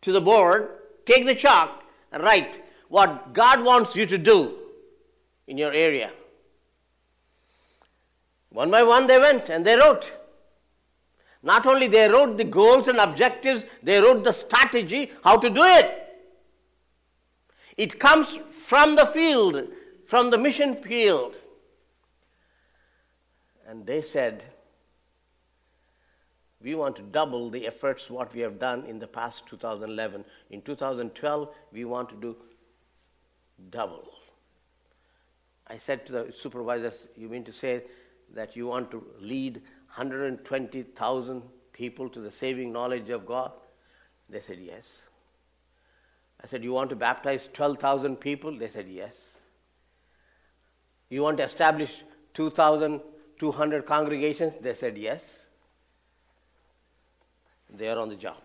to 0.00 0.12
the 0.12 0.20
board, 0.20 0.68
take 1.06 1.26
the 1.26 1.34
chalk, 1.34 1.84
and 2.10 2.22
write 2.22 2.62
what 2.88 3.32
God 3.32 3.62
wants 3.62 3.94
you 3.94 4.06
to 4.06 4.18
do 4.18 4.54
in 5.46 5.58
your 5.58 5.72
area. 5.72 6.10
One 8.50 8.70
by 8.70 8.82
one 8.82 9.06
they 9.06 9.18
went 9.18 9.48
and 9.48 9.64
they 9.64 9.76
wrote. 9.76 10.12
Not 11.42 11.66
only 11.66 11.88
they 11.88 12.08
wrote 12.08 12.38
the 12.38 12.44
goals 12.44 12.88
and 12.88 12.98
objectives, 12.98 13.66
they 13.82 14.00
wrote 14.00 14.24
the 14.24 14.32
strategy 14.32 15.12
how 15.22 15.36
to 15.36 15.50
do 15.50 15.62
it. 15.62 16.00
It 17.76 17.98
comes 17.98 18.38
from 18.48 18.96
the 18.96 19.06
field, 19.06 19.68
from 20.06 20.30
the 20.30 20.38
mission 20.38 20.76
field. 20.76 21.34
And 23.66 23.86
they 23.86 24.02
said, 24.02 24.44
we 26.62 26.74
want 26.74 26.96
to 26.96 27.02
double 27.02 27.50
the 27.50 27.66
efforts 27.66 28.08
what 28.08 28.34
we 28.34 28.40
have 28.40 28.58
done 28.58 28.84
in 28.84 28.98
the 28.98 29.06
past 29.06 29.46
2011. 29.46 30.24
In 30.50 30.62
2012, 30.62 31.48
we 31.72 31.84
want 31.84 32.08
to 32.08 32.14
do 32.16 32.36
double. 33.70 34.08
I 35.66 35.76
said 35.78 36.06
to 36.06 36.12
the 36.12 36.34
supervisors, 36.36 37.08
you 37.16 37.28
mean 37.28 37.44
to 37.44 37.52
say 37.52 37.84
that 38.34 38.56
you 38.56 38.66
want 38.66 38.90
to 38.90 39.04
lead 39.20 39.56
120,000 39.94 41.42
people 41.72 42.08
to 42.08 42.20
the 42.20 42.30
saving 42.30 42.72
knowledge 42.72 43.10
of 43.10 43.26
God? 43.26 43.52
They 44.28 44.40
said, 44.40 44.58
yes. 44.58 45.02
I 46.44 46.46
said, 46.46 46.62
You 46.62 46.72
want 46.72 46.90
to 46.90 46.96
baptize 46.96 47.48
12,000 47.54 48.16
people? 48.16 48.56
They 48.56 48.68
said, 48.68 48.86
Yes. 48.86 49.33
You 51.14 51.22
want 51.22 51.36
to 51.36 51.44
establish 51.44 52.02
2,200 52.34 53.86
congregations? 53.86 54.54
They 54.60 54.74
said, 54.74 54.98
Yes. 54.98 55.46
They 57.72 57.88
are 57.88 57.98
on 58.00 58.08
the 58.08 58.16
job. 58.16 58.42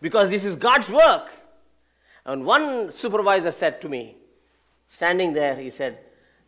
Because 0.00 0.28
this 0.28 0.44
is 0.44 0.54
God's 0.54 0.88
work. 0.88 1.28
And 2.24 2.44
one 2.44 2.92
supervisor 2.92 3.50
said 3.50 3.80
to 3.80 3.88
me, 3.88 4.16
standing 4.86 5.32
there, 5.32 5.56
he 5.56 5.70
said, 5.70 5.98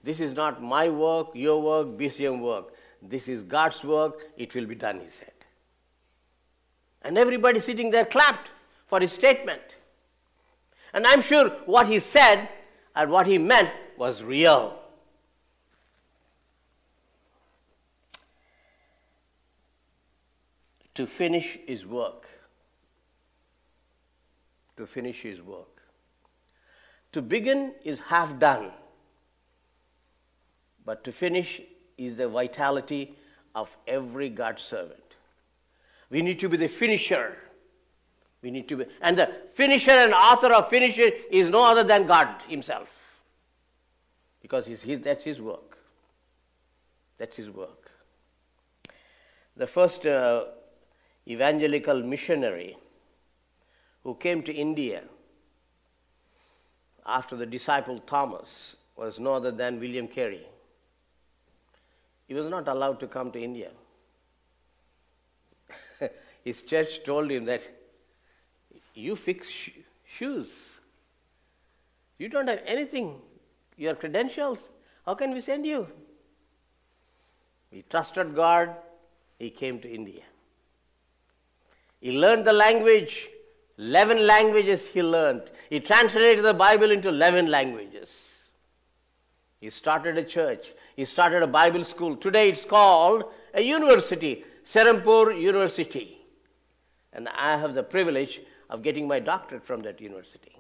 This 0.05 0.21
is 0.21 0.35
not 0.35 0.63
my 0.63 0.89
work, 0.89 1.31
your 1.35 1.61
work, 1.61 1.89
BCM 1.99 2.39
work. 2.39 2.73
This 3.03 3.27
is 3.27 3.43
God's 3.43 3.83
work. 3.83 4.21
It 4.37 4.55
will 4.55 4.67
be 4.67 4.77
done, 4.77 5.01
he 5.01 5.09
said. 5.09 5.33
And 7.03 7.19
everybody 7.19 7.59
sitting 7.59 7.91
there 7.91 8.05
clapped 8.05 8.53
for 8.87 9.01
his 9.01 9.11
statement. 9.11 9.79
And 10.93 11.05
I'm 11.05 11.23
sure 11.23 11.49
what 11.67 11.89
he 11.89 11.99
said 11.99 12.49
and 12.95 13.11
what 13.11 13.27
he 13.27 13.37
meant 13.37 13.71
was 13.99 14.23
real. 14.23 14.79
To 20.95 21.07
finish 21.07 21.59
his 21.67 21.85
work. 21.85 22.29
To 24.77 24.87
finish 24.87 25.23
his 25.23 25.41
work. 25.41 25.83
To 27.13 27.23
begin 27.23 27.75
is 27.85 28.01
half 28.01 28.39
done, 28.41 28.73
but 30.85 31.05
to 31.05 31.13
finish 31.13 31.61
is 31.97 32.17
the 32.17 32.29
vitality 32.29 33.17
of 33.55 33.77
every 33.87 34.29
God 34.29 34.59
servant. 34.59 35.01
We 36.11 36.23
need 36.23 36.41
to 36.41 36.49
be 36.49 36.57
the 36.57 36.67
finisher. 36.67 37.37
We 38.43 38.51
need 38.51 38.69
to 38.69 38.77
be, 38.77 38.87
and 39.01 39.17
the 39.17 39.31
finisher 39.53 39.93
and 39.93 40.13
author 40.13 40.53
of 40.53 40.69
finisher 40.69 41.09
is 41.31 41.49
no 41.49 41.65
other 41.65 41.85
than 41.85 42.07
God 42.07 42.43
Himself. 42.49 42.89
Because 44.43 44.67
he's, 44.67 44.83
his, 44.83 45.01
that's 45.01 45.25
His 45.25 45.41
work. 45.41 45.79
That's 47.17 47.37
His 47.37 47.49
work. 47.49 47.91
The 49.57 49.67
first 49.67 50.05
uh, 50.05 50.47
evangelical 51.27 52.03
missionary 52.03 52.77
who 54.03 54.15
came 54.15 54.43
to 54.43 54.53
India 54.53 55.03
after 57.07 57.37
the 57.37 57.47
disciple 57.47 57.99
Thomas 57.99 58.77
was 58.97 59.19
no 59.19 59.35
other 59.35 59.51
than 59.51 59.81
William 59.81 60.07
Carey. 60.09 60.47
He 62.27 62.35
was 62.35 62.49
not 62.49 62.69
allowed 62.69 63.01
to 63.01 63.07
come 63.07 63.31
to 63.33 63.43
India. 63.43 63.71
His 66.45 66.63
church 66.63 67.03
told 67.05 67.31
him 67.31 67.45
that 67.47 67.63
you 68.95 69.17
fix 69.17 69.51
sh- 69.51 69.71
shoes. 70.07 70.81
You 72.19 72.29
don't 72.29 72.49
have 72.49 72.63
anything, 72.67 73.21
your 73.77 73.95
credentials. 73.95 74.69
How 75.05 75.15
can 75.15 75.33
we 75.33 75.41
send 75.41 75.67
you? 75.67 75.87
He 77.71 77.83
trusted 77.83 78.35
God. 78.35 78.77
He 79.39 79.51
came 79.51 79.81
to 79.81 79.93
India. 79.93 80.23
He 82.05 82.13
learned 82.13 82.47
the 82.47 82.53
language. 82.53 83.31
11 83.79 84.27
languages 84.27 84.87
he 84.87 85.03
learned. 85.03 85.51
He 85.71 85.81
translated 85.81 86.45
the 86.45 86.53
Bible 86.53 86.91
into 86.91 87.09
11 87.09 87.47
languages. 87.47 88.29
He 89.59 89.71
started 89.71 90.19
a 90.19 90.23
church. 90.23 90.75
He 90.97 91.07
started 91.07 91.43
a 91.43 91.47
Bible 91.47 91.83
school. 91.83 92.15
Today 92.15 92.51
it's 92.51 92.67
called 92.67 93.25
a 93.55 93.63
university, 93.63 94.45
Serampore 94.67 95.41
University. 95.41 96.19
And 97.15 97.27
I 97.29 97.57
have 97.57 97.73
the 97.73 97.83
privilege 97.83 98.43
of 98.69 98.83
getting 98.83 99.09
my 99.09 99.19
doctorate 99.19 99.65
from 99.65 99.81
that 99.83 99.99
university. 100.03 100.59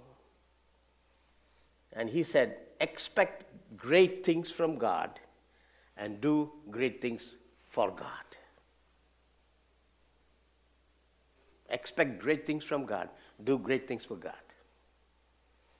And 1.92 2.08
he 2.08 2.22
said, 2.22 2.56
expect 2.80 3.44
great 3.76 4.24
things 4.24 4.50
from 4.50 4.78
God 4.78 5.20
and 5.98 6.22
do 6.22 6.50
great 6.70 7.02
things 7.02 7.34
for 7.68 7.90
God. 7.90 8.23
Expect 11.70 12.20
great 12.20 12.46
things 12.46 12.64
from 12.64 12.84
God, 12.84 13.08
do 13.42 13.58
great 13.58 13.88
things 13.88 14.04
for 14.04 14.16
God. 14.16 14.32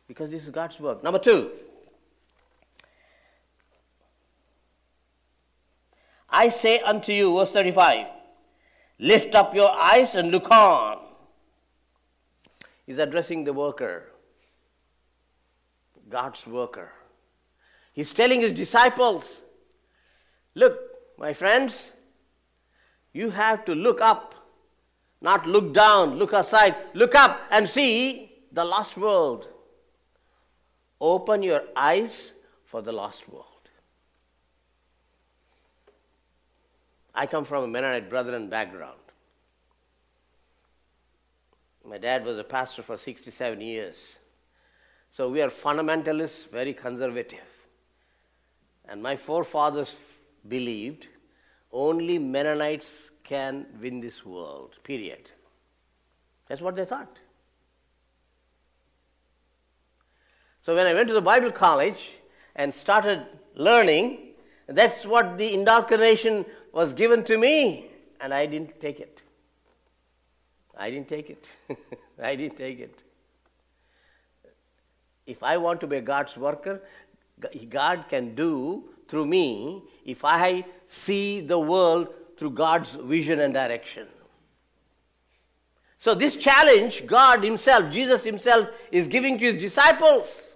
Because 0.09 0.31
this 0.31 0.44
is 0.44 0.51
God's 0.51 0.79
work. 0.81 1.03
Number 1.03 1.18
two, 1.18 1.51
I 6.29 6.49
say 6.49 6.81
unto 6.81 7.12
you, 7.12 7.35
verse 7.35 7.53
35, 7.53 8.07
lift 8.99 9.35
up 9.35 9.55
your 9.55 9.70
eyes 9.70 10.14
and 10.14 10.31
look 10.31 10.51
on. 10.51 10.99
He's 12.87 12.99
addressing 12.99 13.44
the 13.44 13.53
worker, 13.53 14.11
God's 16.09 16.47
worker. 16.47 16.90
He's 17.92 18.12
telling 18.12 18.40
his 18.40 18.53
disciples, 18.53 19.42
look, 20.55 20.77
my 21.16 21.33
friends, 21.33 21.92
you 23.12 23.31
have 23.31 23.64
to 23.66 23.75
look 23.75 24.01
up, 24.01 24.34
not 25.25 25.47
look 25.47 25.73
down, 25.73 26.17
look 26.17 26.35
aside, 26.35 26.77
look 26.93 27.15
up 27.15 27.41
and 27.51 27.67
see 27.67 28.31
the 28.53 28.63
lost 28.63 28.99
world. 28.99 29.49
Open 31.01 31.43
your 31.43 31.63
eyes 31.75 32.35
for 32.67 32.83
the 32.83 32.93
lost 32.93 33.27
world. 33.31 33.47
I 37.15 37.25
come 37.27 37.47
from 37.47 37.65
a 37.65 37.69
Mennonite 37.69 38.11
Brethren 38.11 38.51
background. 38.51 38.99
My 41.87 41.97
dad 41.97 42.27
was 42.27 42.37
a 42.39 42.45
pastor 42.45 42.83
for 42.83 42.99
67 42.99 43.63
years. 43.63 44.19
So 45.11 45.31
we 45.31 45.41
are 45.41 45.49
fundamentalists, 45.49 46.51
very 46.51 46.75
conservative. 46.75 47.49
And 48.87 49.03
my 49.03 49.17
forefathers 49.17 49.97
believed 50.47 51.09
only 51.75 52.19
Mennonites 52.19 53.11
can 53.25 53.67
win 53.81 54.01
this 54.01 54.25
world, 54.25 54.79
period. 54.85 55.31
That's 56.49 56.63
what 56.63 56.77
they 56.77 56.85
thought. 56.85 57.19
So 60.63 60.75
when 60.75 60.87
I 60.87 60.95
went 60.95 61.09
to 61.09 61.15
the 61.15 61.21
Bible 61.21 61.51
college 61.51 62.13
and 62.57 62.73
started 62.73 63.27
learning, 63.55 64.29
that's 64.67 65.05
what 65.05 65.37
the 65.37 65.53
indoctrination 65.53 66.47
was 66.73 66.95
given 66.95 67.25
to 67.25 67.37
me, 67.37 67.91
and 68.21 68.33
I 68.33 68.47
didn't 68.47 68.81
take 68.81 69.01
it. 69.01 69.23
I 70.77 70.91
didn't 70.91 71.09
take 71.09 71.29
it. 71.29 71.51
I 72.23 72.37
didn't 72.37 72.57
take 72.57 72.81
it. 72.81 73.03
If 75.27 75.43
I 75.43 75.57
want 75.57 75.81
to 75.81 75.87
be 75.87 76.01
God's 76.01 76.37
worker, 76.37 76.83
God 77.69 78.05
can 78.09 78.35
do 78.35 78.93
through 79.09 79.27
me 79.27 79.83
if 80.05 80.25
I 80.25 80.64
see 80.88 81.40
the 81.40 81.59
world 81.59 82.09
through 82.37 82.51
God's 82.51 82.95
vision 82.95 83.40
and 83.40 83.55
direction. 83.55 84.07
So, 85.99 86.14
this 86.14 86.37
challenge, 86.37 87.07
God 87.07 87.43
Himself, 87.43 87.90
Jesus 87.90 88.25
Himself, 88.25 88.69
is 88.93 89.07
giving 89.07 89.38
to 89.38 89.47
His 89.47 89.55
disciples. 89.55 90.55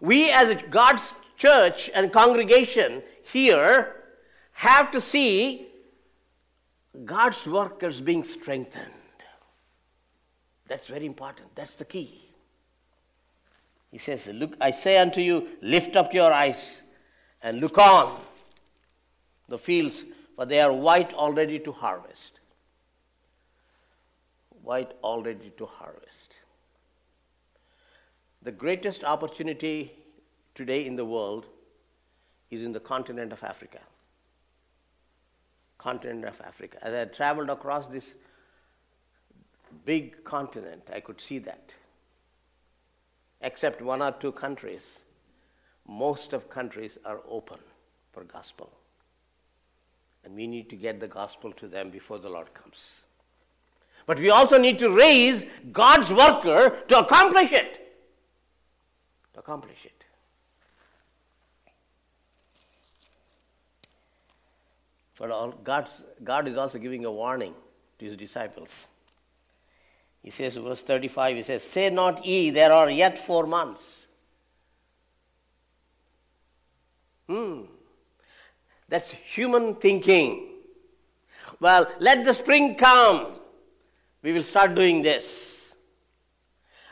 We, 0.00 0.30
as 0.30 0.56
God's 0.70 1.12
church 1.36 1.90
and 1.94 2.10
congregation 2.10 3.02
here, 3.22 3.96
have 4.52 4.90
to 4.92 5.00
see 5.00 5.68
God's 7.04 7.46
workers 7.46 8.00
being 8.00 8.24
strengthened. 8.24 8.86
That's 10.66 10.88
very 10.88 11.04
important. 11.04 11.54
That's 11.54 11.74
the 11.74 11.84
key. 11.84 12.20
He 13.90 13.98
says, 13.98 14.28
Look, 14.28 14.54
I 14.60 14.70
say 14.70 14.98
unto 14.98 15.20
you, 15.20 15.48
lift 15.60 15.96
up 15.96 16.14
your 16.14 16.32
eyes 16.32 16.82
and 17.42 17.60
look 17.60 17.78
on 17.78 18.20
the 19.48 19.58
fields, 19.58 20.04
for 20.36 20.46
they 20.46 20.60
are 20.60 20.72
white 20.72 21.12
already 21.12 21.58
to 21.58 21.72
harvest. 21.72 22.40
White 24.62 24.92
already 25.02 25.52
to 25.56 25.66
harvest. 25.66 26.34
The 28.42 28.52
greatest 28.52 29.04
opportunity 29.04 29.92
today 30.54 30.86
in 30.86 30.96
the 30.96 31.04
world 31.04 31.46
is 32.50 32.62
in 32.62 32.72
the 32.72 32.80
continent 32.80 33.32
of 33.32 33.42
Africa. 33.44 33.80
Continent 35.78 36.24
of 36.24 36.40
Africa. 36.40 36.78
As 36.82 36.94
I 36.94 37.04
traveled 37.10 37.50
across 37.50 37.86
this 37.86 38.14
big 39.84 40.24
continent, 40.24 40.88
I 40.92 41.00
could 41.00 41.20
see 41.20 41.38
that. 41.40 41.74
Except 43.40 43.80
one 43.80 44.02
or 44.02 44.12
two 44.12 44.32
countries, 44.32 45.00
most 45.90 46.32
of 46.32 46.48
countries 46.48 46.98
are 47.04 47.20
open 47.28 47.58
for 48.12 48.22
gospel. 48.22 48.70
And 50.24 50.36
we 50.36 50.46
need 50.46 50.70
to 50.70 50.76
get 50.76 51.00
the 51.00 51.08
gospel 51.08 51.52
to 51.54 51.66
them 51.66 51.90
before 51.90 52.18
the 52.18 52.28
Lord 52.28 52.54
comes. 52.54 53.00
But 54.06 54.18
we 54.18 54.30
also 54.30 54.56
need 54.56 54.78
to 54.78 54.90
raise 54.90 55.44
God's 55.72 56.12
worker 56.12 56.78
to 56.88 56.98
accomplish 56.98 57.52
it. 57.52 57.92
To 59.34 59.40
accomplish 59.40 59.84
it. 59.84 60.04
But 65.18 65.64
God's, 65.64 66.02
God 66.22 66.46
is 66.48 66.56
also 66.56 66.78
giving 66.78 67.04
a 67.04 67.10
warning 67.10 67.54
to 67.98 68.04
his 68.04 68.16
disciples. 68.16 68.86
He 70.22 70.30
says, 70.30 70.56
verse 70.56 70.82
35, 70.82 71.36
he 71.36 71.42
says, 71.42 71.62
Say 71.62 71.90
not 71.90 72.24
ye, 72.24 72.50
there 72.50 72.72
are 72.72 72.88
yet 72.88 73.18
four 73.18 73.46
months. 73.46 73.99
Hmm. 77.30 77.60
That's 78.88 79.12
human 79.12 79.76
thinking. 79.76 80.48
Well, 81.60 81.88
let 82.00 82.24
the 82.24 82.34
spring 82.34 82.74
come. 82.74 83.36
We 84.20 84.32
will 84.32 84.42
start 84.42 84.74
doing 84.74 85.00
this. 85.00 85.76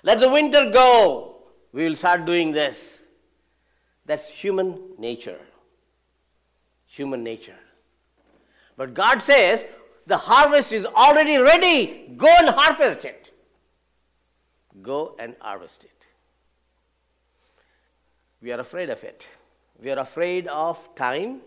Let 0.05 0.21
the 0.21 0.31
winter 0.31 0.71
go. 0.71 1.39
We 1.73 1.89
will 1.89 1.97
start 1.97 2.25
doing 2.25 2.53
this. 2.53 3.01
That's 4.07 4.29
human 4.29 4.79
nature. 4.97 5.41
Human 6.87 7.25
nature. 7.25 7.59
But 8.77 8.95
God 8.95 9.21
says, 9.21 9.67
the 10.07 10.19
harvest 10.19 10.71
is 10.73 10.87
already 10.87 11.39
ready. 11.39 12.15
Go 12.17 12.33
and 12.39 12.49
harvest 12.51 13.05
it. 13.05 13.33
Go 14.83 15.17
and 15.19 15.35
harvest 15.41 15.83
it. 15.83 16.07
We 18.41 18.53
are 18.53 18.61
afraid 18.61 18.89
of 18.89 19.03
it. 19.03 19.27
We 19.83 19.91
are 19.91 19.99
afraid 19.99 20.47
of 20.49 20.95
time. 20.95 21.41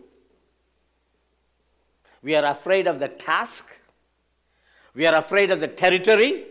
We 2.22 2.36
are 2.36 2.46
afraid 2.46 2.88
of 2.88 3.00
the 3.00 3.08
task. 3.08 3.66
We 4.94 5.06
are 5.06 5.16
afraid 5.16 5.52
of 5.52 5.60
the 5.60 5.68
territory. 5.68 6.46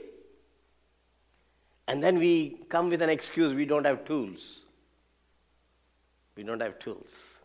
And 1.87 2.03
then 2.03 2.19
we 2.19 2.59
come 2.69 2.90
with 2.90 3.03
an 3.03 3.11
excuse 3.11 3.55
we 3.55 3.64
don't 3.64 3.87
have 3.87 4.05
tools. 4.05 4.61
We 6.37 6.43
don't 6.43 6.61
have 6.61 6.79
tools. 6.79 7.40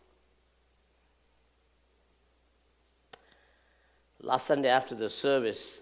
last 4.26 4.46
Sunday 4.48 4.68
after 4.68 4.94
the 4.94 5.08
service, 5.08 5.80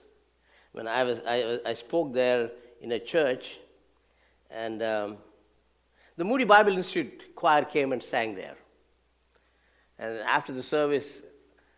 when 0.72 0.86
I, 0.86 1.02
was, 1.02 1.22
I, 1.26 1.58
I 1.64 1.72
spoke 1.72 2.12
there 2.12 2.50
in 2.82 2.92
a 2.92 2.98
church, 2.98 3.58
and 4.50 4.82
um, 4.82 5.16
the 6.16 6.24
Moody 6.24 6.44
Bible 6.44 6.76
Institute 6.76 7.34
choir 7.34 7.64
came 7.64 7.92
and 7.92 8.02
sang 8.02 8.34
there. 8.34 8.56
And 9.98 10.18
after 10.18 10.52
the 10.52 10.62
service, 10.62 11.22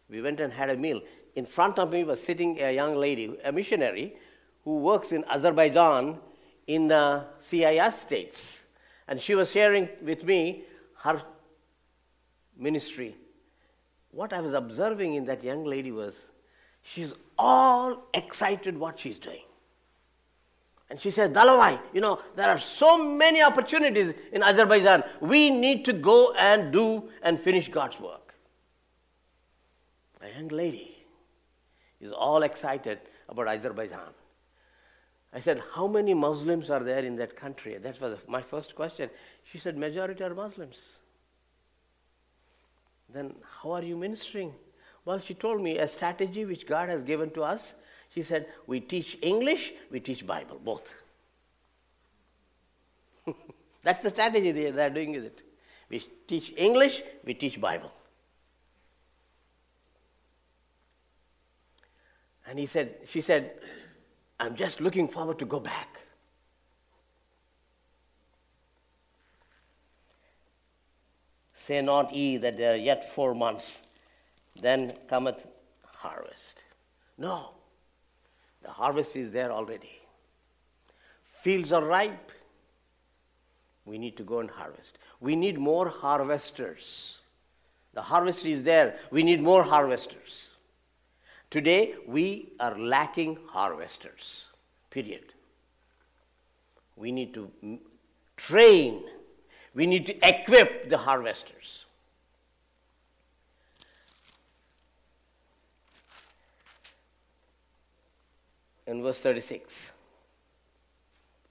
we 0.09 0.20
went 0.22 0.40
and 0.40 0.53
had 0.53 0.70
a 0.70 0.77
meal. 0.77 1.01
In 1.35 1.44
front 1.44 1.79
of 1.79 1.92
me 1.92 2.05
was 2.05 2.22
sitting 2.22 2.59
a 2.61 2.75
young 2.75 2.96
lady, 2.96 3.37
a 3.44 3.53
missionary, 3.53 4.16
who 4.64 4.79
works 4.79 5.12
in 5.12 5.25
Azerbaijan 5.25 6.18
in 6.66 6.88
the 6.88 7.25
CIS 7.40 7.96
states. 7.96 8.61
And 9.09 9.20
she 9.20 9.35
was 9.35 9.51
sharing 9.51 9.88
with 10.03 10.25
me 10.25 10.64
her 10.99 11.22
ministry. 12.57 13.16
What 14.11 14.33
I 14.33 14.40
was 14.40 14.55
observing 14.55 15.14
in 15.14 15.27
that 15.27 15.44
young 15.44 15.64
lady 15.64 15.92
was 15.92 16.16
She's 16.88 17.14
all 17.37 18.05
excited 18.14 18.79
what 18.79 19.01
she's 19.01 19.18
doing. 19.18 19.42
And 20.88 21.01
she 21.01 21.11
says, 21.11 21.31
Dalavai, 21.31 21.81
you 21.92 22.01
know, 22.01 22.20
there 22.37 22.49
are 22.49 22.59
so 22.59 23.05
many 23.05 23.42
opportunities 23.42 24.14
in 24.33 24.42
Azerbaijan. 24.42 25.03
We 25.20 25.51
need 25.51 25.85
to 25.87 25.92
go 25.92 26.33
and 26.35 26.72
do 26.72 27.09
and 27.22 27.40
finish 27.40 27.68
God's 27.68 27.99
work. 27.99 28.35
A 30.20 30.31
young 30.31 30.49
lady 30.49 30.96
is 32.01 32.12
all 32.12 32.42
excited 32.42 33.01
about 33.29 33.49
Azerbaijan. 33.49 34.12
I 35.33 35.40
said, 35.40 35.62
How 35.75 35.87
many 35.87 36.14
Muslims 36.14 36.70
are 36.70 36.83
there 36.83 37.05
in 37.05 37.16
that 37.16 37.37
country? 37.37 37.77
That 37.79 38.01
was 38.01 38.18
my 38.29 38.40
first 38.40 38.75
question. 38.75 39.11
She 39.44 39.59
said, 39.59 39.77
Majority 39.77 40.22
are 40.22 40.35
Muslims. 40.35 40.77
Then 43.12 43.35
how 43.61 43.72
are 43.72 43.83
you 43.83 43.96
ministering? 43.96 44.55
Well, 45.05 45.18
she 45.18 45.35
told 45.35 45.61
me 45.61 45.79
a 45.79 45.87
strategy 45.87 46.44
which 46.44 46.66
God 46.66 46.88
has 46.88 47.03
given 47.03 47.31
to 47.31 47.42
us. 47.42 47.75
She 48.16 48.22
said, 48.22 48.46
We 48.66 48.81
teach 48.81 49.18
English, 49.20 49.74
we 49.90 50.00
teach 50.00 50.26
Bible, 50.26 50.59
both. 50.64 50.94
That's 53.83 54.02
the 54.02 54.09
strategy 54.09 54.52
they, 54.52 54.70
are 54.70 54.88
doing, 54.88 55.14
is 55.14 55.24
it? 55.24 55.42
We 55.90 55.98
teach 56.26 56.55
English, 56.57 57.02
we 57.26 57.35
teach 57.35 57.61
Bible. 57.61 57.92
And 62.48 62.59
he 62.59 62.64
said, 62.64 62.94
she 63.07 63.20
said, 63.20 63.52
I'm 64.40 64.57
just 64.57 64.81
looking 64.81 65.09
forward 65.09 65.38
to 65.40 65.44
go 65.44 65.61
back. 65.61 66.00
Say 71.52 71.83
not 71.83 72.14
ye 72.14 72.38
that 72.38 72.57
there 72.57 72.72
are 72.72 72.79
yet 72.79 73.05
four 73.05 73.34
months 73.34 73.82
then 74.62 74.95
cometh 75.07 75.47
harvest. 75.84 76.64
No, 77.18 77.55
the 78.67 78.73
harvest 78.73 79.14
is 79.14 79.31
there 79.31 79.53
already. 79.53 79.93
Fields 81.43 81.73
are 81.73 81.85
ripe. 81.85 82.33
We 83.85 83.97
need 83.97 84.17
to 84.17 84.25
go 84.25 84.41
and 84.41 84.51
harvest. 84.51 84.99
We 85.21 85.37
need 85.37 85.57
more 85.57 85.89
harvesters. 85.89 87.19
The 87.95 88.03
harvest 88.03 88.45
is 88.45 88.64
there. 88.64 88.97
We 89.12 89.23
need 89.23 89.41
more 89.41 89.62
harvesters. 89.62 90.51
Today, 91.49 91.95
we 92.09 92.55
are 92.59 92.77
lacking 92.77 93.39
harvesters. 93.47 94.47
Period. 94.91 95.33
We 96.97 97.12
need 97.12 97.35
to 97.35 97.49
train, 98.37 99.05
we 99.75 99.87
need 99.87 100.07
to 100.07 100.29
equip 100.29 100.89
the 100.89 100.99
harvesters. 100.99 101.86
In 108.87 109.03
verse 109.03 109.18
36. 109.18 109.93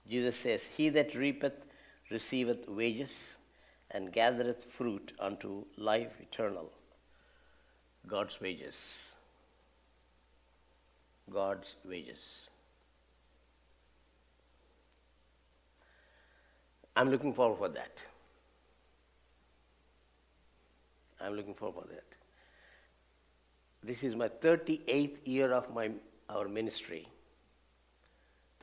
Jesus 0.07 0.35
says, 0.35 0.65
He 0.65 0.89
that 0.89 1.15
reapeth 1.15 1.65
receiveth 2.11 2.67
wages 2.69 3.37
and 3.91 4.11
gathereth 4.11 4.65
fruit 4.65 5.13
unto 5.19 5.65
life 5.77 6.13
eternal, 6.21 6.71
God's 8.07 8.39
wages. 8.39 9.11
God's 11.31 11.75
wages. 11.83 12.19
I'm 16.95 17.09
looking 17.09 17.33
forward 17.33 17.57
for 17.57 17.69
that. 17.69 18.03
I'm 21.19 21.35
looking 21.35 21.55
forward 21.55 21.83
for 21.83 21.87
that. 21.93 22.03
This 23.83 24.03
is 24.03 24.15
my 24.15 24.29
38th 24.29 25.17
year 25.25 25.51
of 25.51 25.73
my 25.73 25.91
our 26.29 26.47
ministry. 26.47 27.07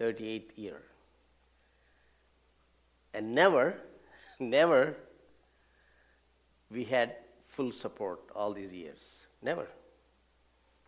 38th 0.00 0.56
year. 0.56 0.82
And 3.14 3.34
never, 3.34 3.78
never 4.38 4.96
we 6.70 6.84
had 6.84 7.16
full 7.46 7.70
support 7.70 8.20
all 8.34 8.52
these 8.52 8.72
years. 8.72 8.98
Never. 9.42 9.66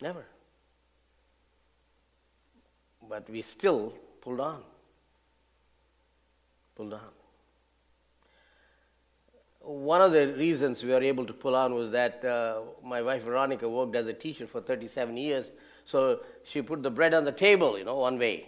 Never. 0.00 0.24
But 3.08 3.28
we 3.28 3.42
still 3.42 3.94
pulled 4.20 4.40
on. 4.40 4.62
Pulled 6.74 6.94
on. 6.94 7.00
One 9.60 10.00
of 10.02 10.12
the 10.12 10.34
reasons 10.34 10.82
we 10.82 10.90
were 10.90 11.02
able 11.02 11.24
to 11.24 11.32
pull 11.32 11.54
on 11.56 11.74
was 11.74 11.90
that 11.92 12.22
uh, 12.24 12.60
my 12.82 13.00
wife 13.00 13.22
Veronica 13.22 13.68
worked 13.68 13.96
as 13.96 14.06
a 14.08 14.12
teacher 14.12 14.46
for 14.46 14.60
37 14.60 15.16
years, 15.16 15.50
so 15.86 16.20
she 16.44 16.60
put 16.60 16.82
the 16.82 16.90
bread 16.90 17.14
on 17.14 17.24
the 17.24 17.32
table, 17.32 17.78
you 17.78 17.84
know, 17.84 17.96
one 17.96 18.18
way. 18.18 18.46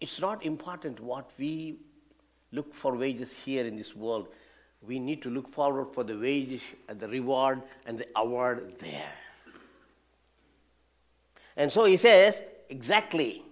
It's 0.00 0.20
not 0.20 0.44
important 0.44 1.00
what 1.00 1.30
we 1.38 1.76
look 2.52 2.72
for 2.74 2.96
wages 2.96 3.32
here 3.32 3.66
in 3.66 3.76
this 3.76 3.94
world. 3.94 4.28
We 4.80 4.98
need 4.98 5.22
to 5.22 5.30
look 5.30 5.52
forward 5.52 5.88
for 5.92 6.04
the 6.04 6.16
wages 6.16 6.62
and 6.88 7.00
the 7.00 7.08
reward 7.08 7.62
and 7.84 7.98
the 7.98 8.06
award 8.16 8.78
there. 8.78 9.12
And 11.56 11.72
so 11.72 11.84
he 11.84 11.96
says, 11.96 12.40
exactly, 12.68 13.42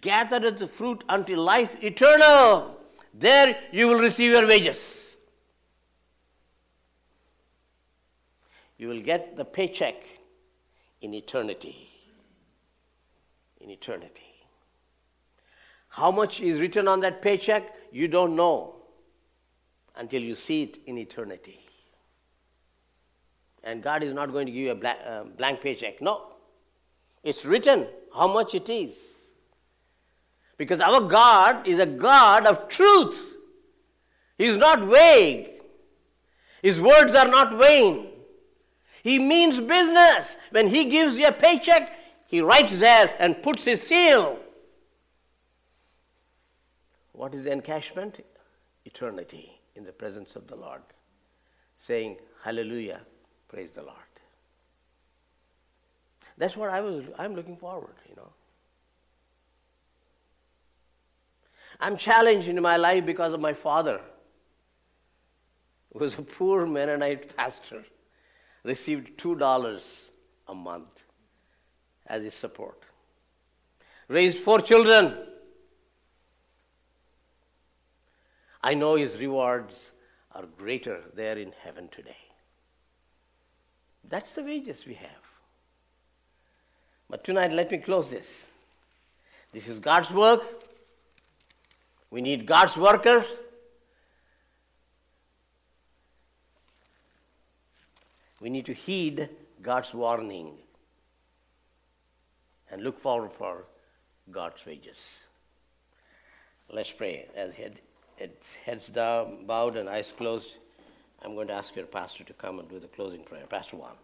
gather 0.00 0.50
the 0.50 0.68
fruit 0.68 1.02
until 1.08 1.42
life 1.42 1.76
eternal. 1.82 2.78
There 3.12 3.56
you 3.72 3.88
will 3.88 3.98
receive 3.98 4.30
your 4.30 4.46
wages. 4.46 5.16
You 8.78 8.88
will 8.88 9.00
get 9.00 9.36
the 9.36 9.44
paycheck 9.44 9.96
in 11.00 11.14
eternity. 11.14 11.88
In 13.60 13.70
eternity. 13.70 14.25
How 15.96 16.10
much 16.10 16.42
is 16.42 16.60
written 16.60 16.88
on 16.88 17.00
that 17.00 17.22
paycheck, 17.22 17.74
you 17.90 18.06
don't 18.06 18.36
know 18.36 18.74
until 19.96 20.20
you 20.20 20.34
see 20.34 20.64
it 20.64 20.78
in 20.84 20.98
eternity. 20.98 21.58
And 23.64 23.82
God 23.82 24.02
is 24.02 24.12
not 24.12 24.30
going 24.30 24.44
to 24.44 24.52
give 24.52 24.60
you 24.60 24.70
a 24.72 24.74
blank, 24.74 24.98
uh, 25.08 25.24
blank 25.24 25.62
paycheck. 25.62 26.02
No. 26.02 26.32
It's 27.22 27.46
written 27.46 27.86
how 28.14 28.30
much 28.30 28.54
it 28.54 28.68
is. 28.68 28.94
Because 30.58 30.82
our 30.82 31.00
God 31.00 31.66
is 31.66 31.78
a 31.78 31.86
God 31.86 32.44
of 32.44 32.68
truth. 32.68 33.34
He 34.36 34.44
is 34.44 34.58
not 34.58 34.80
vague. 34.80 35.48
His 36.60 36.78
words 36.78 37.14
are 37.14 37.26
not 37.26 37.58
vain. 37.58 38.08
He 39.02 39.18
means 39.18 39.60
business. 39.60 40.36
When 40.50 40.68
He 40.68 40.90
gives 40.90 41.18
you 41.18 41.28
a 41.28 41.32
paycheck, 41.32 41.90
He 42.26 42.42
writes 42.42 42.76
there 42.78 43.14
and 43.18 43.42
puts 43.42 43.64
His 43.64 43.82
seal. 43.82 44.40
What 47.16 47.34
is 47.34 47.44
the 47.44 47.50
encashment? 47.50 48.20
Eternity 48.84 49.50
in 49.74 49.84
the 49.84 49.92
presence 49.92 50.36
of 50.36 50.46
the 50.46 50.54
Lord, 50.54 50.82
saying, 51.78 52.18
Hallelujah, 52.44 53.00
praise 53.48 53.70
the 53.72 53.82
Lord. 53.82 53.96
That's 56.38 56.56
what 56.56 56.70
I 56.70 56.82
was 56.82 57.04
I'm 57.18 57.34
looking 57.34 57.56
forward, 57.56 57.94
you 58.08 58.14
know. 58.16 58.28
I'm 61.80 61.96
challenged 61.96 62.48
in 62.48 62.60
my 62.62 62.76
life 62.76 63.04
because 63.04 63.32
of 63.32 63.40
my 63.40 63.54
father, 63.54 64.00
who 65.92 65.98
was 65.98 66.18
a 66.18 66.22
poor 66.22 66.66
Mennonite 66.66 67.34
pastor, 67.36 67.82
received 68.62 69.18
two 69.18 69.34
dollars 69.36 70.12
a 70.46 70.54
month 70.54 71.02
as 72.06 72.22
his 72.22 72.34
support. 72.34 72.82
Raised 74.08 74.38
four 74.38 74.60
children 74.60 75.16
I 78.66 78.74
know 78.74 78.96
his 78.96 79.16
rewards 79.20 79.92
are 80.32 80.44
greater 80.58 81.00
there 81.14 81.38
in 81.38 81.52
heaven 81.62 81.86
today. 81.88 82.16
That's 84.02 84.32
the 84.32 84.42
wages 84.42 84.84
we 84.84 84.94
have. 84.94 85.24
But 87.08 87.22
tonight, 87.22 87.52
let 87.52 87.70
me 87.70 87.78
close 87.78 88.10
this. 88.10 88.48
This 89.52 89.68
is 89.68 89.78
God's 89.78 90.10
work. 90.10 90.42
We 92.10 92.20
need 92.20 92.44
God's 92.44 92.76
workers. 92.76 93.24
We 98.40 98.50
need 98.50 98.66
to 98.66 98.74
heed 98.74 99.28
God's 99.62 99.94
warning 99.94 100.54
and 102.68 102.82
look 102.82 102.98
forward 102.98 103.30
for 103.32 103.66
God's 104.32 104.66
wages. 104.66 105.20
Let's 106.68 106.90
pray 106.90 107.28
as 107.36 107.54
head 107.54 107.78
it's 108.18 108.56
heads 108.56 108.88
down, 108.88 109.46
bowed, 109.46 109.76
and 109.76 109.88
eyes 109.88 110.12
closed. 110.16 110.58
I'm 111.22 111.34
going 111.34 111.48
to 111.48 111.54
ask 111.54 111.74
your 111.76 111.86
pastor 111.86 112.24
to 112.24 112.32
come 112.32 112.58
and 112.58 112.68
do 112.68 112.78
the 112.78 112.88
closing 112.88 113.24
prayer. 113.24 113.46
Pastor 113.46 113.76
Juan. 113.76 113.94